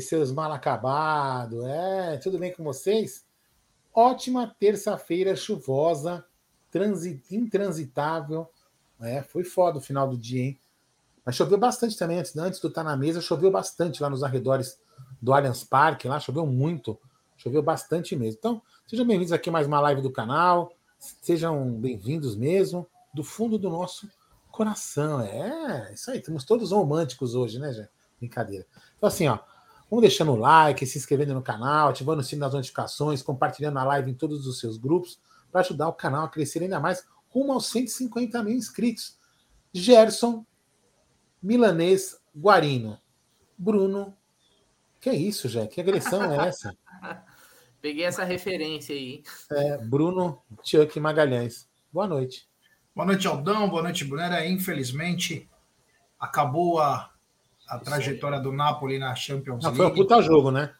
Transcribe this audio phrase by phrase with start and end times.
[0.00, 1.64] seus mal acabados.
[1.64, 3.24] É, tudo bem com vocês?
[3.92, 6.24] Ótima terça-feira chuvosa,
[6.70, 8.50] transi intransitável.
[9.00, 10.60] É, foi foda o final do dia, hein?
[11.24, 14.78] Mas choveu bastante também antes, antes do estar na mesa, choveu bastante lá nos arredores
[15.22, 16.98] do Allianz Parque, lá choveu muito,
[17.36, 18.38] choveu bastante mesmo.
[18.38, 23.58] Então, sejam bem-vindos aqui a mais uma live do canal, sejam bem-vindos mesmo, do fundo
[23.58, 24.08] do nosso
[24.50, 25.20] coração.
[25.22, 27.90] É, isso aí, estamos todos românticos hoje, né, gente?
[28.18, 28.66] Brincadeira.
[28.96, 29.38] Então, assim, ó,
[29.90, 33.84] vamos deixando o like, se inscrevendo no canal, ativando o sino das notificações, compartilhando a
[33.84, 37.52] live em todos os seus grupos, para ajudar o canal a crescer ainda mais rumo
[37.52, 39.18] aos 150 mil inscritos.
[39.72, 40.44] Gerson,
[41.42, 42.98] Milanês, Guarino.
[43.56, 44.16] Bruno.
[45.00, 45.66] Que é isso, Jé?
[45.66, 46.76] Que agressão é essa?
[47.80, 49.22] Peguei essa referência aí.
[49.50, 51.68] É, Bruno Chuck Magalhães.
[51.92, 52.48] Boa noite.
[52.94, 53.68] Boa noite, Aldão.
[53.68, 54.46] Boa noite, Brunera.
[54.46, 55.50] Infelizmente,
[56.18, 57.13] acabou a
[57.68, 59.64] a trajetória do Napoli na Champions League.
[59.64, 60.70] Não, foi um puta jogo, né?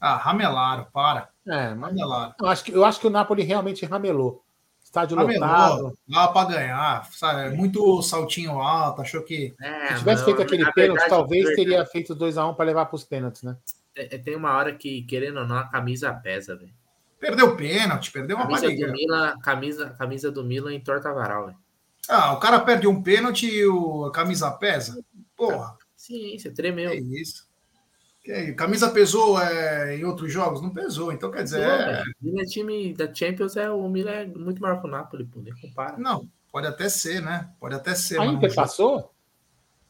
[0.00, 1.28] Ah, ramelaram, para.
[1.46, 2.34] É, mas ramelaram.
[2.38, 4.42] Eu acho, que, eu acho que o Napoli realmente ramelou.
[4.82, 5.98] Estádio ramelou, lotado.
[6.08, 7.48] Dá para ganhar, sabe?
[7.48, 9.54] É muito saltinho alto, achou que.
[9.60, 12.96] É, Se tivesse feito aquele pênalti, verdade, talvez teria feito 2x1 um para levar para
[12.96, 13.56] os pênaltis, né?
[13.94, 16.72] É, tem uma hora que, querendo ou não, a camisa pesa, velho.
[17.18, 21.46] Perdeu o pênalti, perdeu uma camisa do Milan, camisa, camisa do Milan em torta varal,
[21.46, 21.58] velho.
[22.08, 25.02] Ah, o cara perde um pênalti e o, a camisa pesa?
[25.36, 25.75] Porra.
[26.06, 26.90] Sim, você tremeu.
[26.90, 27.48] É isso.
[28.56, 30.62] Camisa pesou é, em outros jogos?
[30.62, 31.62] Não pesou, então quer dizer.
[31.62, 32.04] É...
[32.22, 35.54] O time da Champions é o Milan é muito maior que o Napoli, pô, nem
[35.54, 35.96] compara.
[35.96, 37.50] Não, pode até ser, né?
[37.58, 38.20] Pode até ser.
[38.20, 39.12] A Inter passou?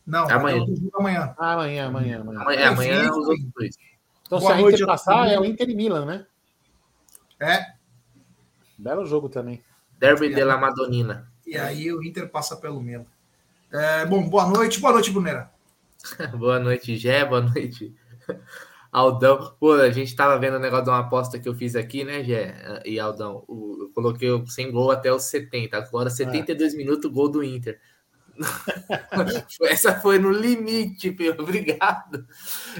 [0.07, 0.65] Não, amanhã.
[0.95, 1.35] amanhã.
[1.39, 2.41] Ah, amanhã, amanhã, amanhã.
[2.41, 3.77] Amanhã, amanhã é os outros dois.
[4.27, 6.27] Então, Boa se a Inter noite, passar, é o Inter e Milan, né?
[7.41, 7.75] É.
[8.79, 9.63] Belo jogo também.
[9.99, 11.31] Derby de la Madonina.
[11.47, 13.07] E aí o Inter passa pelo Milan.
[13.73, 14.81] É, bom, boa noite.
[14.81, 15.56] Boa noite, Brunera.
[16.39, 17.25] boa noite, Gé.
[17.25, 17.95] Boa noite,
[18.93, 19.55] Aldão.
[19.59, 22.23] Pô, a gente tava vendo o negócio de uma aposta que eu fiz aqui, né,
[22.23, 22.83] Gé?
[22.85, 25.77] E Aldão, eu coloquei sem gol até os 70.
[25.77, 26.77] Agora, 72 é.
[26.77, 27.81] minutos, gol do Inter.
[29.63, 31.43] Essa foi no limite, Pedro.
[31.43, 32.27] Obrigado.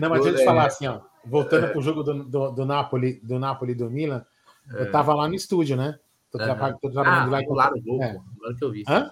[0.01, 1.01] Não, mas deixa eu te falar assim, ó.
[1.25, 1.69] Voltando é.
[1.71, 4.25] pro jogo do, do, do Napoli, do Napoli do Milan,
[4.73, 4.83] é.
[4.83, 5.99] eu tava lá no estúdio, né?
[6.31, 7.39] Tô, tra tô trabalhando ah, lá.
[7.39, 8.11] Anularam o gol, é.
[8.11, 8.85] agora que eu vi.
[8.89, 9.11] Hã?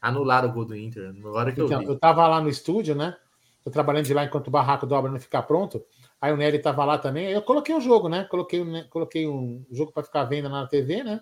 [0.00, 1.92] Anularam o gol do Inter, agora que então, eu vi.
[1.92, 3.16] Eu tava lá no estúdio, né?
[3.66, 5.84] Tô trabalhando de lá enquanto o barraco do obra não ficar pronto.
[6.20, 7.26] Aí o Nery tava lá também.
[7.26, 8.22] Aí eu coloquei o jogo, né?
[8.30, 11.20] Coloquei, coloquei um jogo para ficar vendo na TV, né?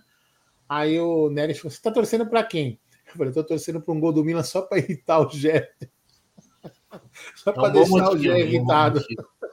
[0.69, 2.79] Aí o Nery falou: Você tá torcendo para quem?
[3.09, 5.71] Eu falei: Tô torcendo para um gol do Milan só para irritar o Gé.
[7.35, 9.01] só para é um deixar o Gé irritado.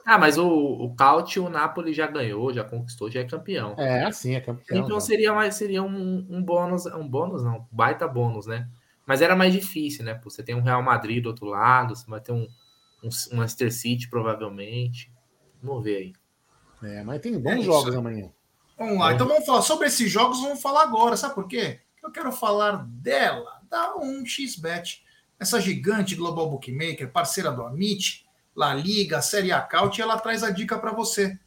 [0.04, 3.74] Ah, mas o, o Caute, o Napoli já ganhou, já conquistou, já é campeão.
[3.78, 4.84] É, assim, é campeão.
[4.84, 8.68] Então seria mais seria um, um bônus, um bônus não, baita bônus, né?
[9.06, 10.20] Mas era mais difícil, né?
[10.24, 12.46] Você tem um Real Madrid do outro lado, você vai ter um,
[13.02, 15.12] um Manchester City, provavelmente.
[15.62, 16.12] Vamos ver aí.
[16.82, 18.30] É, mas tem bons é jogos amanhã.
[18.76, 19.14] Vamos lá, é.
[19.14, 21.80] então vamos falar sobre esses jogos, vamos falar agora, sabe por quê?
[22.02, 25.02] Eu quero falar dela, da 1xBet,
[25.38, 30.50] essa gigante global bookmaker, parceira do Amit, La Liga, Série A Caut, ela traz a
[30.50, 31.38] dica para você.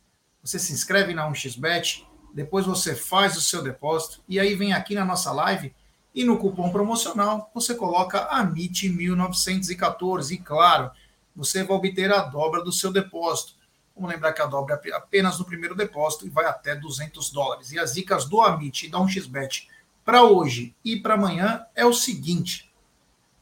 [0.41, 4.95] Você se inscreve na 1xBet, depois você faz o seu depósito e aí vem aqui
[4.95, 5.73] na nossa live
[6.13, 10.91] e no cupom promocional você coloca AMIT1914 e claro,
[11.35, 13.53] você vai obter a dobra do seu depósito.
[13.96, 17.71] Vamos lembrar que a dobra é apenas no primeiro depósito e vai até 200 dólares.
[17.71, 19.68] E as dicas do Amit e da 1xBet
[20.04, 22.71] para hoje e para amanhã é o seguinte.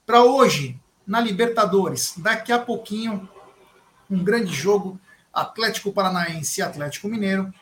[0.06, 3.30] Para hoje, na Libertadores, daqui a pouquinho,
[4.10, 5.00] um grande jogo,
[5.34, 7.54] Atlético Paranaense e Atlético Mineiro,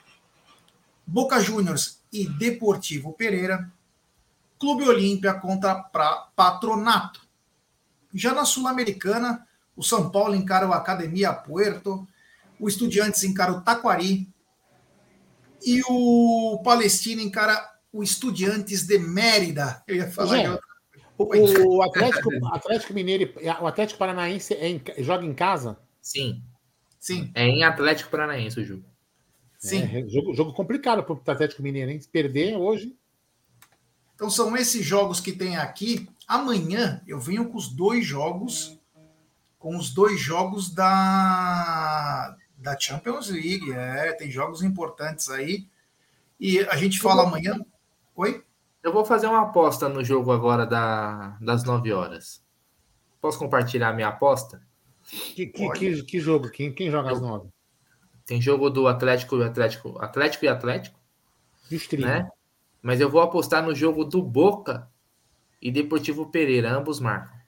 [1.06, 3.72] Boca Juniors e Deportivo Pereira,
[4.60, 5.76] Clube Olímpia contra
[6.36, 7.22] Patronato.
[8.14, 9.48] Já na Sul-Americana,
[9.82, 12.08] o São Paulo encara o Academia Puerto,
[12.60, 14.32] o Estudiantes encara o Taquari
[15.66, 19.84] e o Palestino encara o Estudiantes de Mérida.
[19.88, 20.38] Eu ia falar.
[20.38, 20.62] Gente,
[21.18, 25.80] o, o Atlético, Atlético Mineiro, o Atlético Paranaense é em, joga em casa?
[26.00, 26.44] Sim.
[27.00, 27.32] Sim.
[27.34, 28.86] É em Atlético Paranaense o jogo.
[29.58, 29.82] Sim.
[29.82, 32.00] É, jogo, jogo complicado para o Atlético Mineiro, hein?
[32.00, 32.96] Se perder hoje.
[34.14, 36.08] Então são esses jogos que tem aqui.
[36.28, 38.80] Amanhã eu venho com os dois jogos
[39.62, 43.72] com os dois jogos da, da Champions League.
[43.72, 45.68] É, tem jogos importantes aí.
[46.40, 47.64] E a gente fala amanhã.
[48.16, 48.44] Oi?
[48.82, 52.44] Eu vou fazer uma aposta no jogo agora da, das 9 horas.
[53.22, 54.64] Posso compartilhar minha aposta?
[55.04, 56.50] Que, que, que, que, jogo?
[56.50, 57.48] Quem, quem joga às 9?
[58.26, 60.00] Tem jogo do Atlético e Atlético.
[60.00, 61.00] Atlético e Atlético.
[61.70, 62.08] Estrilho.
[62.08, 62.28] Né?
[62.82, 64.90] Mas eu vou apostar no jogo do Boca
[65.62, 66.76] e Deportivo Pereira.
[66.76, 67.40] Ambos marcam.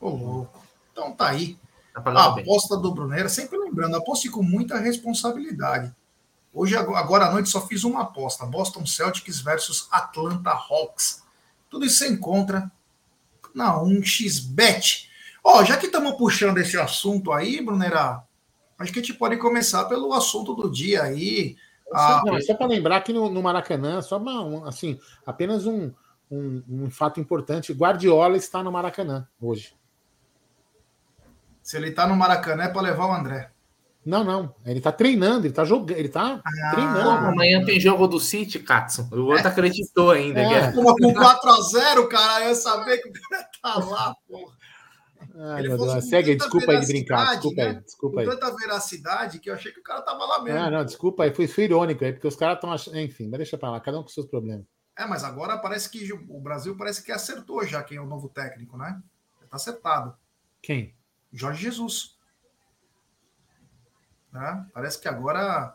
[0.00, 0.67] Ô, louco.
[0.98, 1.56] Então tá aí.
[1.94, 2.82] Tá a aposta bem.
[2.82, 5.94] do Brunera, sempre lembrando, aposte com muita responsabilidade.
[6.52, 11.22] Hoje, agora à noite, só fiz uma aposta: Boston Celtics versus Atlanta Hawks.
[11.70, 12.70] Tudo isso você encontra
[13.54, 15.06] na 1xBet.
[15.44, 18.24] Ó, já que estamos puxando esse assunto aí, Brunera,
[18.76, 21.56] acho que a gente pode começar pelo assunto do dia aí.
[21.92, 22.22] A...
[22.24, 25.92] Não, só para lembrar que no, no, Maracanã, só uma, um, assim, apenas um,
[26.30, 29.77] um, um fato importante: Guardiola está no Maracanã hoje.
[31.68, 33.50] Se ele está no Maracanã é para levar o André.
[34.02, 34.54] Não, não.
[34.64, 37.10] Ele tá treinando, ele tá jogando, ele tá ah, treinando.
[37.10, 39.06] Amanhã tem jogo do City, Katson.
[39.12, 39.50] O outro é.
[39.50, 40.40] acreditou ainda.
[40.40, 40.72] É.
[40.72, 44.56] Pô, com 4x0, cara, eu ia saber que o cara tá lá, porra.
[45.36, 46.08] Ai, meu Deus.
[46.08, 47.32] Segue, desculpa aí de brincar.
[47.32, 47.68] Desculpa né?
[47.68, 48.26] aí, desculpa aí.
[48.26, 50.58] tanta veracidade que eu achei que o cara tava lá mesmo.
[50.58, 52.98] Ah, não, desculpa aí, fui, fui irônico aí, porque os caras estão achando.
[52.98, 54.64] Enfim, mas deixa pra lá, cada um com seus problemas.
[54.96, 58.30] É, mas agora parece que o Brasil parece que acertou já quem é o novo
[58.30, 58.98] técnico, né?
[59.42, 60.16] Já tá acertado.
[60.62, 60.96] Quem?
[61.32, 62.16] Jorge Jesus.
[64.32, 64.66] Né?
[64.72, 65.74] Parece que agora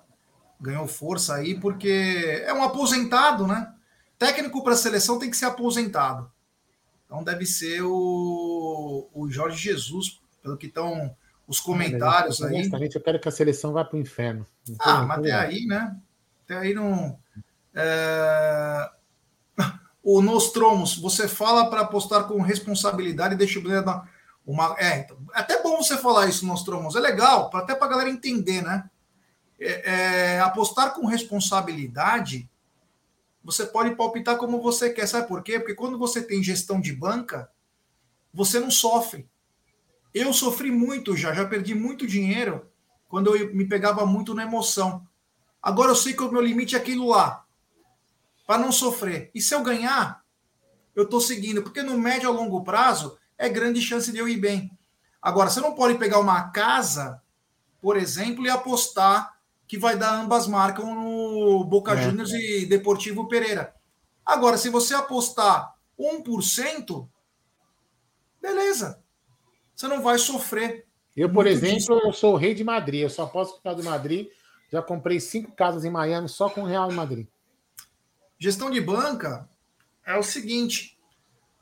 [0.60, 3.74] ganhou força aí, porque é um aposentado, né?
[4.18, 6.32] Técnico para a seleção tem que ser aposentado.
[7.06, 11.16] Então deve ser o, o Jorge Jesus, pelo que estão
[11.48, 12.56] os comentários aí.
[12.56, 14.46] Honestamente, eu quero que a seleção vá para o inferno.
[14.80, 15.96] ah, mas até aí, né?
[16.46, 17.20] Até aí não.
[17.74, 18.90] É...
[20.06, 24.06] O Nostromos, você fala para apostar com responsabilidade, deixa o Breno
[24.46, 26.96] uma, é, então, é até bom você falar isso, Nostromos.
[26.96, 28.90] É legal, até para a galera entender, né?
[29.60, 29.92] É,
[30.36, 32.50] é, apostar com responsabilidade,
[33.44, 35.08] você pode palpitar como você quer.
[35.08, 35.60] Sabe por quê?
[35.60, 37.50] Porque quando você tem gestão de banca,
[38.34, 39.30] você não sofre.
[40.14, 42.70] Eu sofri muito já, já perdi muito dinheiro
[43.08, 45.08] quando eu me pegava muito na emoção.
[45.62, 47.46] Agora eu sei que o meu limite é aquilo lá,
[48.46, 49.32] para não sofrer.
[49.34, 50.24] E se eu ganhar,
[50.96, 54.38] eu estou seguindo, porque no médio a longo prazo é grande chance de eu ir
[54.38, 54.72] bem.
[55.22, 57.22] Agora, você não pode pegar uma casa,
[57.82, 59.38] por exemplo, e apostar
[59.68, 62.04] que vai dar ambas marcam no Boca é.
[62.04, 63.76] Juniors e Deportivo Pereira.
[64.26, 67.10] Agora, se você apostar 1%,
[68.42, 69.04] beleza.
[69.76, 70.88] Você não vai sofrer.
[71.16, 71.92] Eu, por exemplo, disso.
[71.92, 73.02] eu sou o rei de Madrid.
[73.02, 74.28] Eu só posso ficar do Madrid.
[74.72, 77.28] Já comprei cinco casas em Miami só com Real em Madrid.
[78.40, 79.50] Gestão de banca
[80.06, 80.93] é o seguinte: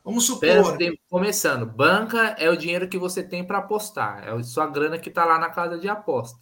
[0.04, 0.78] Vamos supor.
[0.78, 4.28] Tem, começando, banca é o dinheiro que você tem para apostar.
[4.28, 6.40] É a sua grana que está lá na casa de aposta.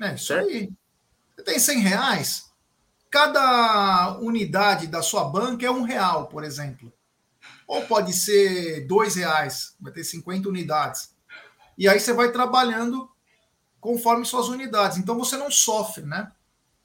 [0.00, 0.48] É isso certo?
[0.48, 0.70] aí.
[1.36, 2.50] Você tem 100 reais.
[3.10, 6.92] Cada unidade da sua banca é um real, por exemplo.
[7.66, 11.14] Ou pode ser dois reais, vai ter 50 unidades.
[11.76, 13.10] E aí você vai trabalhando
[13.80, 14.96] conforme suas unidades.
[14.98, 16.30] Então você não sofre, né?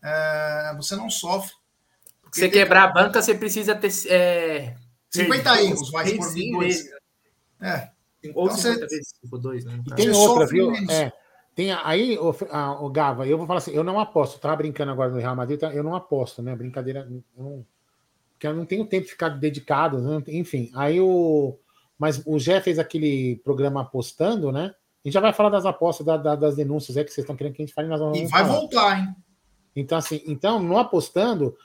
[0.04, 1.54] É, você não sofre.
[2.32, 3.92] Você quebrar a banca, você precisa ter.
[4.08, 4.76] É
[5.16, 6.90] 50 erros, mais por mim, dois.
[7.62, 7.90] É.
[8.34, 8.96] Ou então, 50 você...
[8.96, 9.80] vezes, tipo, dois, né?
[9.88, 10.72] E tem outra, viu?
[10.90, 11.12] É.
[11.56, 14.92] Tem aí, o, a, o Gava, eu vou falar assim, eu não aposto, tava brincando
[14.92, 15.74] agora no Real Madrid, tá?
[15.74, 16.54] eu não aposto, né?
[16.54, 17.66] Brincadeira, eu não,
[18.34, 20.22] porque eu não tenho tempo de ficar dedicado, né?
[20.28, 20.70] enfim.
[20.76, 21.58] Aí o.
[21.98, 24.76] Mas o Jé fez aquele programa apostando, né?
[25.04, 27.38] A gente já vai falar das apostas, da, da, das denúncias é que vocês estão
[27.38, 27.88] querendo que a gente fale.
[27.88, 28.60] Nós vamos e vai falar.
[28.60, 29.16] voltar, hein?
[29.74, 31.56] Então, assim, então, no apostando,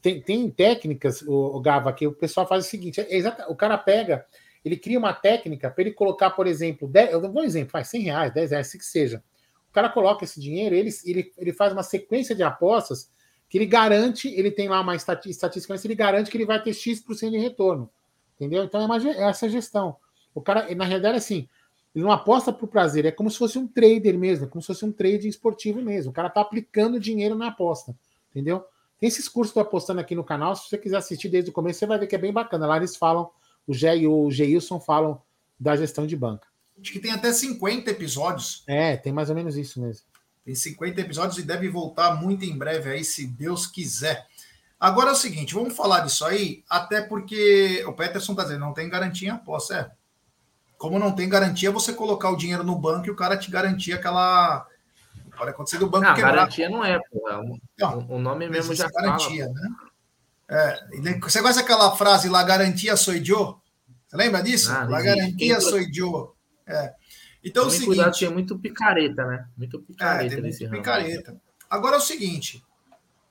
[0.00, 3.56] tem, tem técnicas, o, o, Gava, que o pessoal faz o seguinte: é exata, o
[3.56, 4.26] cara pega,
[4.64, 7.88] ele cria uma técnica para ele colocar, por exemplo, 10, eu vou um exemplo, faz
[7.88, 9.22] 100 reais, 10 reais, se que seja.
[9.68, 13.10] O cara coloca esse dinheiro, ele, ele, ele faz uma sequência de apostas
[13.48, 15.50] que ele garante, ele tem lá uma estatística,
[15.84, 17.90] ele garante que ele vai ter X% de retorno.
[18.36, 18.64] Entendeu?
[18.64, 19.96] Então é, uma, é essa gestão.
[20.34, 21.48] O cara, na realidade, assim,
[21.94, 24.68] ele não aposta por prazer, é como se fosse um trader mesmo, é como se
[24.68, 26.10] fosse um trading esportivo mesmo.
[26.10, 27.94] O cara tá aplicando dinheiro na aposta,
[28.30, 28.64] entendeu?
[29.00, 30.54] Tem esses cursos que eu apostando aqui no canal.
[30.54, 32.66] Se você quiser assistir desde o começo, você vai ver que é bem bacana.
[32.66, 33.30] Lá eles falam,
[33.66, 35.20] o Gé e o Geilson falam
[35.58, 36.46] da gestão de banca.
[36.78, 38.62] Acho que tem até 50 episódios.
[38.66, 40.04] É, tem mais ou menos isso mesmo.
[40.44, 44.26] Tem 50 episódios e deve voltar muito em breve aí, se Deus quiser.
[44.78, 48.72] Agora é o seguinte, vamos falar disso aí, até porque o Peterson está dizendo, não
[48.72, 49.76] tem garantia em aposta.
[49.76, 49.90] É.
[50.78, 53.92] Como não tem garantia, você colocar o dinheiro no banco e o cara te garantir
[53.92, 54.66] aquela
[55.40, 56.32] Pode acontecer do banco não, quebrar.
[56.32, 57.40] Garantia não é, porra.
[57.96, 59.54] O, o nome mesmo já garantia, fala.
[59.54, 59.70] Né?
[60.50, 63.58] É, você conhece aquela frase lá, garantia sou eu?
[64.06, 64.70] Você lembra disso?
[64.70, 66.36] Ah, La garantia sou eu.
[66.66, 66.92] É.
[67.42, 69.46] Então, o seguinte, cuidado, tinha muito picareta, né?
[69.56, 70.34] Muito picareta.
[70.34, 71.40] É, muito picareta.
[71.70, 72.62] Agora é o seguinte: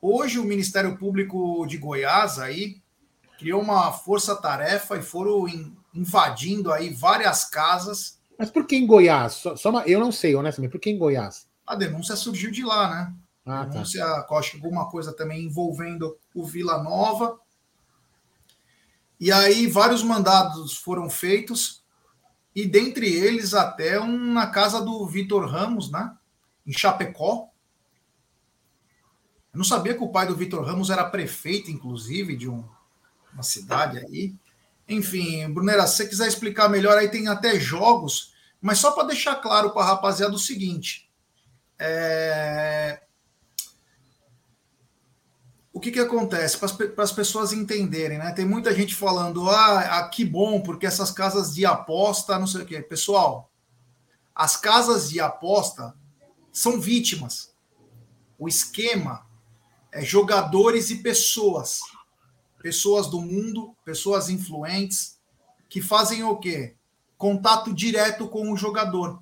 [0.01, 2.81] hoje o Ministério Público de Goiás aí
[3.37, 5.45] criou uma força-tarefa e foram
[5.93, 8.19] invadindo aí várias casas.
[8.35, 9.33] Mas por que em Goiás?
[9.33, 11.48] Só, só uma, eu não sei, honestamente, por que em Goiás?
[11.69, 13.13] A denúncia surgiu de lá, né?
[13.45, 13.71] Ah, a tá.
[13.73, 17.39] denúncia, acho que alguma coisa também envolvendo o Vila Nova.
[19.19, 21.83] E aí vários mandados foram feitos
[22.55, 26.11] e dentre eles até um na casa do Vitor Ramos, né?
[26.65, 27.49] Em Chapecó.
[29.53, 32.67] Eu não sabia que o pai do Vitor Ramos era prefeito, inclusive, de um,
[33.31, 34.33] uma cidade aí.
[34.87, 39.35] Enfim, Brunera, se você quiser explicar melhor, aí tem até jogos, mas só para deixar
[39.35, 41.08] claro para a rapaziada o seguinte:
[41.79, 43.01] é...
[45.71, 46.57] o que, que acontece?
[46.57, 48.31] Para as pessoas entenderem, né?
[48.33, 52.63] Tem muita gente falando, ah, ah, que bom, porque essas casas de aposta, não sei
[52.63, 52.81] o quê.
[52.81, 53.49] Pessoal,
[54.35, 55.95] as casas de aposta
[56.51, 57.53] são vítimas.
[58.37, 59.25] O esquema
[59.91, 61.79] é jogadores e pessoas.
[62.61, 65.17] Pessoas do mundo, pessoas influentes,
[65.69, 66.75] que fazem o quê?
[67.17, 69.21] Contato direto com o jogador.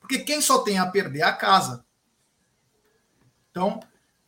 [0.00, 1.83] Porque quem só tem a perder é a casa.
[3.54, 3.78] Então,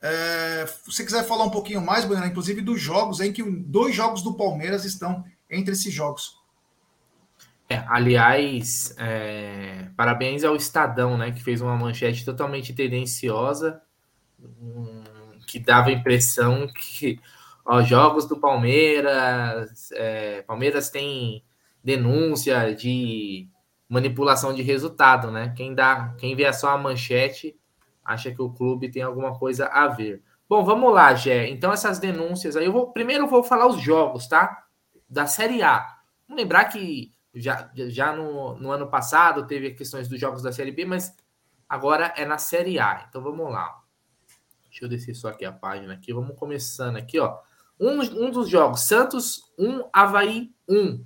[0.00, 3.92] é, se você quiser falar um pouquinho mais, Bruno, inclusive dos jogos, em que dois
[3.92, 6.36] jogos do Palmeiras estão entre esses jogos.
[7.68, 13.82] É, aliás, é, parabéns ao Estadão, né, que fez uma manchete totalmente tendenciosa,
[14.40, 15.02] um,
[15.44, 17.18] que dava a impressão que
[17.64, 21.42] os jogos do Palmeiras, é, Palmeiras tem
[21.82, 23.48] denúncia de
[23.88, 25.52] manipulação de resultado, né?
[25.56, 27.56] Quem dá, quem vê só a manchete
[28.06, 30.22] acha que o clube tem alguma coisa a ver.
[30.48, 31.48] Bom, vamos lá, Gé.
[31.48, 34.64] Então essas denúncias aí, eu vou primeiro eu vou falar os jogos, tá?
[35.08, 35.84] Da Série A.
[36.28, 40.84] Lembrar que já, já no, no ano passado teve questões dos jogos da Série B,
[40.84, 41.14] mas
[41.68, 43.04] agora é na Série A.
[43.08, 43.82] Então vamos lá.
[44.70, 46.12] Deixa eu descer só aqui a página aqui.
[46.12, 47.38] Vamos começando aqui, ó.
[47.78, 51.02] Um, um dos jogos, Santos 1, Havaí 1.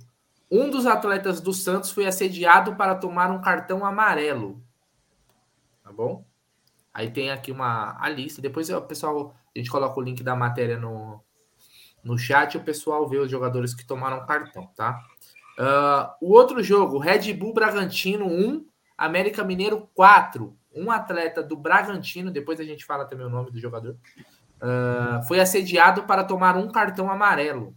[0.49, 4.61] Um dos atletas do Santos foi assediado para tomar um cartão amarelo.
[5.83, 6.25] Tá bom?
[6.93, 8.41] Aí tem aqui uma a lista.
[8.41, 11.23] Depois o pessoal, a gente coloca o link da matéria no,
[12.03, 15.03] no chat o pessoal vê os jogadores que tomaram cartão, tá?
[15.59, 18.65] Uh, o outro jogo, Red Bull Bragantino 1,
[18.97, 23.59] América Mineiro 4 um atleta do Bragantino, depois a gente fala também o nome do
[23.59, 23.97] jogador,
[24.57, 27.75] uh, foi assediado para tomar um cartão amarelo,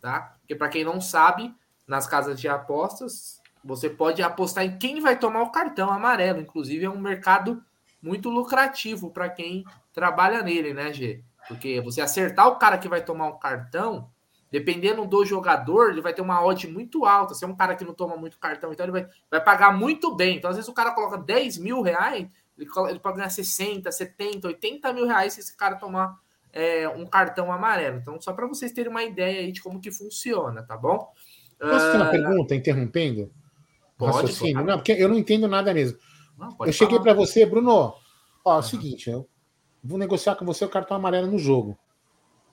[0.00, 0.36] tá?
[0.40, 1.54] Porque para quem não sabe,
[1.86, 6.40] nas casas de apostas, você pode apostar em quem vai tomar o cartão amarelo.
[6.40, 7.62] Inclusive, é um mercado
[8.02, 11.22] muito lucrativo para quem trabalha nele, né, G?
[11.48, 14.10] Porque você acertar o cara que vai tomar o cartão,
[14.50, 17.34] dependendo do jogador, ele vai ter uma odd muito alta.
[17.34, 20.14] Se é um cara que não toma muito cartão, então ele vai, vai pagar muito
[20.14, 20.36] bem.
[20.36, 22.28] Então, às vezes, o cara coloca 10 mil reais,
[22.58, 26.18] ele, ele pode ganhar 60, 70, 80 mil reais se esse cara tomar
[26.52, 27.98] é, um cartão amarelo.
[27.98, 31.12] Então, só para vocês terem uma ideia aí de como que funciona, tá bom?
[31.58, 32.10] Posso fazer uma uh...
[32.10, 33.30] pergunta, interrompendo?
[33.96, 34.52] Pode, pode.
[34.54, 35.98] Não, porque eu não entendo nada mesmo.
[36.40, 37.94] Não, eu cheguei para você, Bruno.
[38.42, 39.28] Ó, é o seguinte, eu
[39.84, 41.76] vou negociar com você o cartão amarelo no jogo.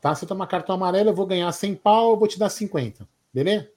[0.01, 0.13] Tá?
[0.13, 3.07] Se eu tomar cartão amarelo, eu vou ganhar 100 pau, eu vou te dar 50.
[3.33, 3.69] Beleza?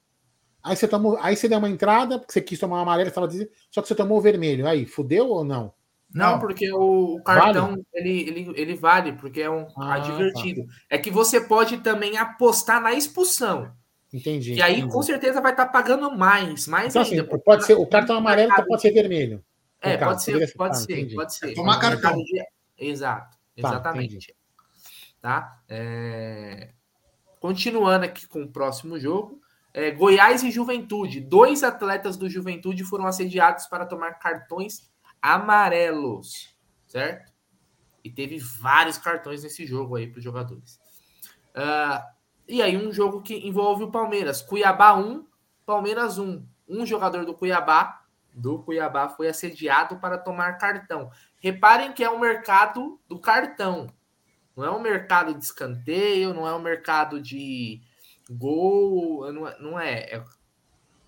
[0.61, 3.27] Aí você, tomou, aí você deu uma entrada, porque você quis tomar uma amarela, tava
[3.27, 4.67] dizendo, só que você tomou o vermelho.
[4.67, 5.73] Aí, fudeu ou não?
[6.13, 7.85] Não, porque o cartão vale?
[7.93, 10.65] ele, ele, ele vale, porque é um ah, divertido.
[10.65, 10.73] Tá.
[10.89, 13.71] É que você pode também apostar na expulsão.
[14.13, 14.55] Entendi.
[14.55, 14.93] E aí, entendi.
[14.93, 17.23] com certeza, vai estar tá pagando mais, mais então, ainda.
[17.23, 19.43] Assim, pode ser, o cartão amarelo pode ser vermelho.
[19.81, 21.53] É, pode ser, pode ser, pode ser.
[21.55, 22.15] Tomar cartão.
[22.77, 24.35] Exato, tá, exatamente.
[25.19, 25.59] Tá?
[25.67, 26.71] É...
[27.39, 29.41] Continuando aqui com o próximo jogo.
[29.73, 31.19] É, Goiás e Juventude.
[31.19, 36.55] Dois atletas do Juventude foram assediados para tomar cartões amarelos,
[36.87, 37.31] certo?
[38.03, 40.79] E teve vários cartões nesse jogo aí para os jogadores.
[41.55, 42.03] Uh,
[42.47, 44.41] e aí, um jogo que envolve o Palmeiras.
[44.41, 45.25] Cuiabá 1,
[45.65, 46.45] Palmeiras 1.
[46.67, 48.00] Um jogador do Cuiabá,
[48.33, 51.11] do Cuiabá, foi assediado para tomar cartão.
[51.39, 53.87] Reparem que é o um mercado do cartão.
[54.55, 57.81] Não é um mercado de escanteio, não é um mercado de
[58.29, 59.59] gol, não é.
[59.59, 60.23] Não é, é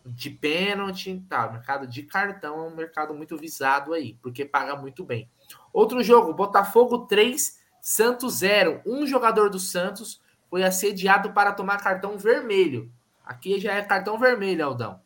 [0.06, 1.50] de pênalti, tá?
[1.50, 5.30] mercado de cartão é um mercado muito visado aí, porque paga muito bem.
[5.72, 8.82] Outro jogo, Botafogo 3, Santos 0.
[8.86, 12.92] Um jogador do Santos foi assediado para tomar cartão vermelho.
[13.24, 15.01] Aqui já é cartão vermelho, Aldão.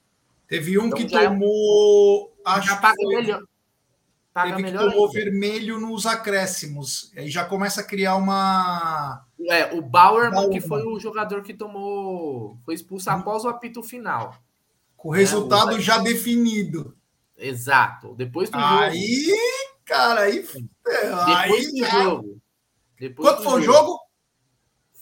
[0.48, 2.34] Teve um então, que tomou.
[2.46, 3.44] É, acho já paga foi, melhor.
[4.34, 5.20] Paga teve melhor que tomou ainda.
[5.20, 7.12] vermelho nos acréscimos.
[7.16, 9.26] Aí já começa a criar uma.
[9.50, 12.58] É, o Bauerman, que foi o jogador que tomou.
[12.64, 14.36] Foi expulso após o apito final.
[14.96, 16.96] Com o resultado é, já definido.
[17.38, 18.16] Exato.
[18.16, 19.42] Depois do aí, jogo.
[19.86, 20.42] cara, aí.
[20.42, 22.42] Depois aí, do jogo.
[23.00, 24.00] Depois Quanto do foi o jogo?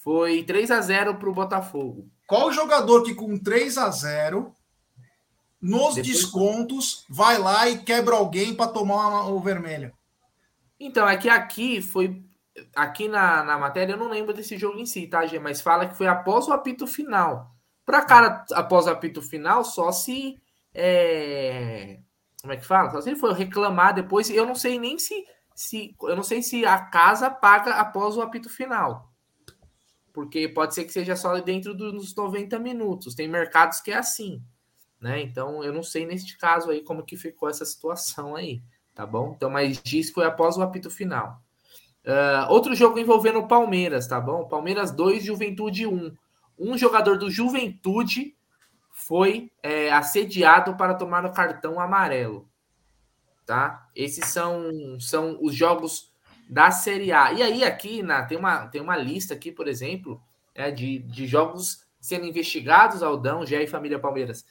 [0.03, 2.09] Foi 3 a 0 para o Botafogo.
[2.27, 4.54] Qual jogador que com 3 a 0
[5.65, 6.07] nos Depois...
[6.07, 9.91] descontos vai lá e quebra alguém para tomar o vermelho?
[10.79, 12.23] Então, é que aqui foi.
[12.75, 15.39] Aqui na, na matéria eu não lembro desse jogo em si, tá, Gê?
[15.39, 17.51] Mas fala que foi após o apito final.
[17.85, 20.39] Para cara, após o apito final, só se
[20.73, 21.99] é,
[22.41, 22.91] como é que fala?
[22.91, 26.43] Só se ele for reclamar depois, eu não sei nem se, se eu não sei
[26.43, 29.11] se a casa paga após o apito final.
[30.13, 33.15] Porque pode ser que seja só dentro dos 90 minutos.
[33.15, 34.41] Tem mercados que é assim,
[34.99, 35.21] né?
[35.21, 38.61] Então eu não sei neste caso aí como que ficou essa situação aí,
[38.93, 39.33] tá bom?
[39.35, 41.41] Então, mas diz que foi após o apito final.
[42.05, 44.47] Uh, outro jogo envolvendo o Palmeiras, tá bom?
[44.47, 46.15] Palmeiras 2, Juventude 1.
[46.57, 48.35] Um jogador do Juventude
[48.91, 52.47] foi é, assediado para tomar o cartão amarelo.
[53.45, 53.89] Tá?
[53.95, 56.11] Esses são, são os jogos
[56.49, 57.33] da Série A.
[57.33, 60.21] E aí, aqui na, tem, uma, tem uma lista aqui, por exemplo,
[60.53, 64.45] é, de, de jogos sendo investigados, Aldão, Gé e Família Palmeiras,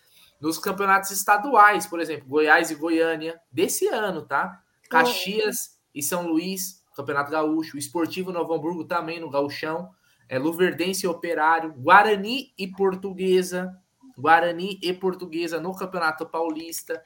[0.44, 4.60] nos campeonatos estaduais, por exemplo, Goiás e Goiânia, desse ano, tá?
[4.90, 9.88] Caxias e São Luís, Campeonato Gaúcho, Esportivo Novo Hamburgo também no Gauchão,
[10.28, 13.74] é, Luverdense e Operário, Guarani e Portuguesa,
[14.18, 17.02] Guarani e Portuguesa no Campeonato Paulista,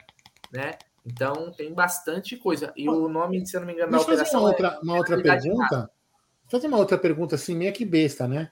[0.51, 0.71] né?
[1.05, 2.73] Então tem bastante coisa.
[2.75, 4.25] E o nome, se eu não me engano, da operação.
[4.25, 5.91] Fazer uma outra, uma outra pergunta.
[6.49, 8.51] Fazer uma outra pergunta assim, meio que besta, né?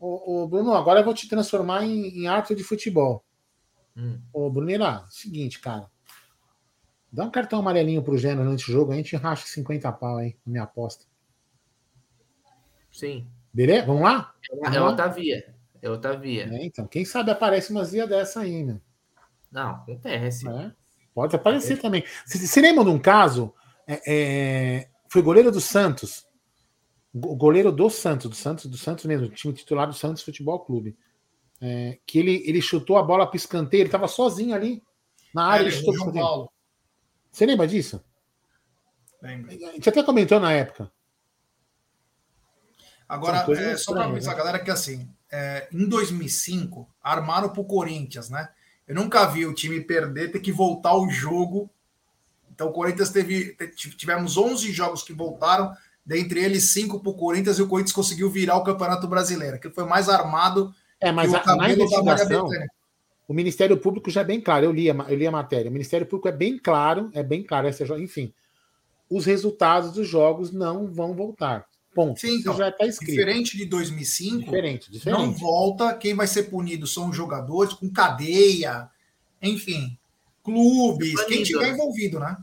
[0.00, 3.22] O, Bruno, agora eu vou te transformar em, em arte de futebol.
[3.96, 4.20] Hum.
[4.32, 5.90] Ô, Brunera, seguinte, cara.
[7.12, 10.64] Dá um cartão amarelinho pro Gênero nesse jogo, a gente racha 50 pau aí, minha
[10.64, 11.04] aposta.
[12.90, 13.28] Sim.
[13.52, 13.86] Beleza?
[13.86, 14.34] Vamos lá?
[14.50, 15.54] É, é Otavia.
[15.80, 16.48] É Otavia.
[16.50, 18.80] É, então, quem sabe aparece umas dias dessa aí, né?
[19.50, 20.48] Não, acontece.
[20.48, 20.72] É,
[21.14, 21.80] pode aparecer é.
[21.80, 22.04] também.
[22.26, 23.54] Você lembra de um caso?
[23.86, 26.26] É, é, foi goleiro do Santos.
[27.14, 30.96] Goleiro do Santos, do Santos, do Santos mesmo, time titular do Santos Futebol Clube.
[31.60, 34.82] É, que ele, ele chutou a bola para escanteio, ele estava sozinho ali
[35.34, 35.64] na área.
[35.64, 36.52] É, ele chutou Paulo.
[37.30, 38.04] Você lembra disso?
[39.22, 39.50] Lembro.
[39.50, 40.92] A gente até comentou na época.
[43.08, 44.40] Agora, é, só para avisar né?
[44.40, 48.48] a galera que assim, é, em 2005, armaram para o Corinthians, né?
[48.86, 51.70] Eu nunca vi o time perder, ter que voltar o jogo.
[52.52, 53.56] Então, o Corinthians teve.
[53.96, 55.72] Tivemos 11 jogos que voltaram,
[56.04, 59.70] dentre eles 5 para o Corinthians, e o Corinthians conseguiu virar o Campeonato Brasileiro, que
[59.70, 60.74] foi mais armado.
[61.00, 62.48] É, mas a, na investigação,
[63.26, 64.66] o Ministério Público já é bem claro.
[64.66, 65.68] Eu li, a, eu li a matéria.
[65.68, 67.68] O Ministério Público é bem claro, é bem claro.
[67.98, 68.32] Enfim,
[69.08, 71.66] os resultados dos jogos não vão voltar.
[71.94, 72.20] Ponto.
[72.20, 73.12] Sim, então, já está escrito.
[73.12, 75.18] Diferente de 2005, diferente, diferente.
[75.18, 75.94] não volta.
[75.94, 78.90] Quem vai ser punido são os jogadores com cadeia,
[79.40, 79.96] enfim,
[80.42, 82.36] clubes, quem tiver envolvido, né?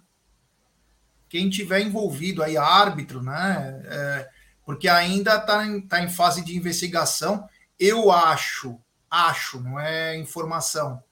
[1.28, 3.82] Quem tiver envolvido aí, árbitro, né?
[3.86, 4.30] É,
[4.66, 7.46] porque ainda está em, tá em fase de investigação.
[7.82, 11.04] Eu acho, acho, não é informação,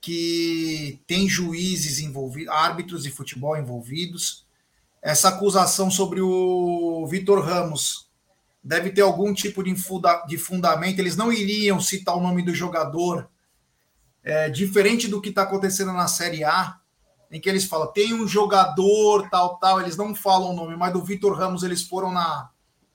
[0.00, 4.46] que tem juízes envolvidos, árbitros de futebol envolvidos
[5.02, 8.08] essa acusação sobre o Vitor Ramos
[8.62, 10.98] deve ter algum tipo de, funda de fundamento.
[10.98, 13.28] Eles não iriam citar o nome do jogador,
[14.22, 16.78] é, diferente do que está acontecendo na Série A,
[17.30, 19.80] em que eles falam tem um jogador tal tal.
[19.80, 22.50] Eles não falam o nome, mas do Vitor Ramos eles foram na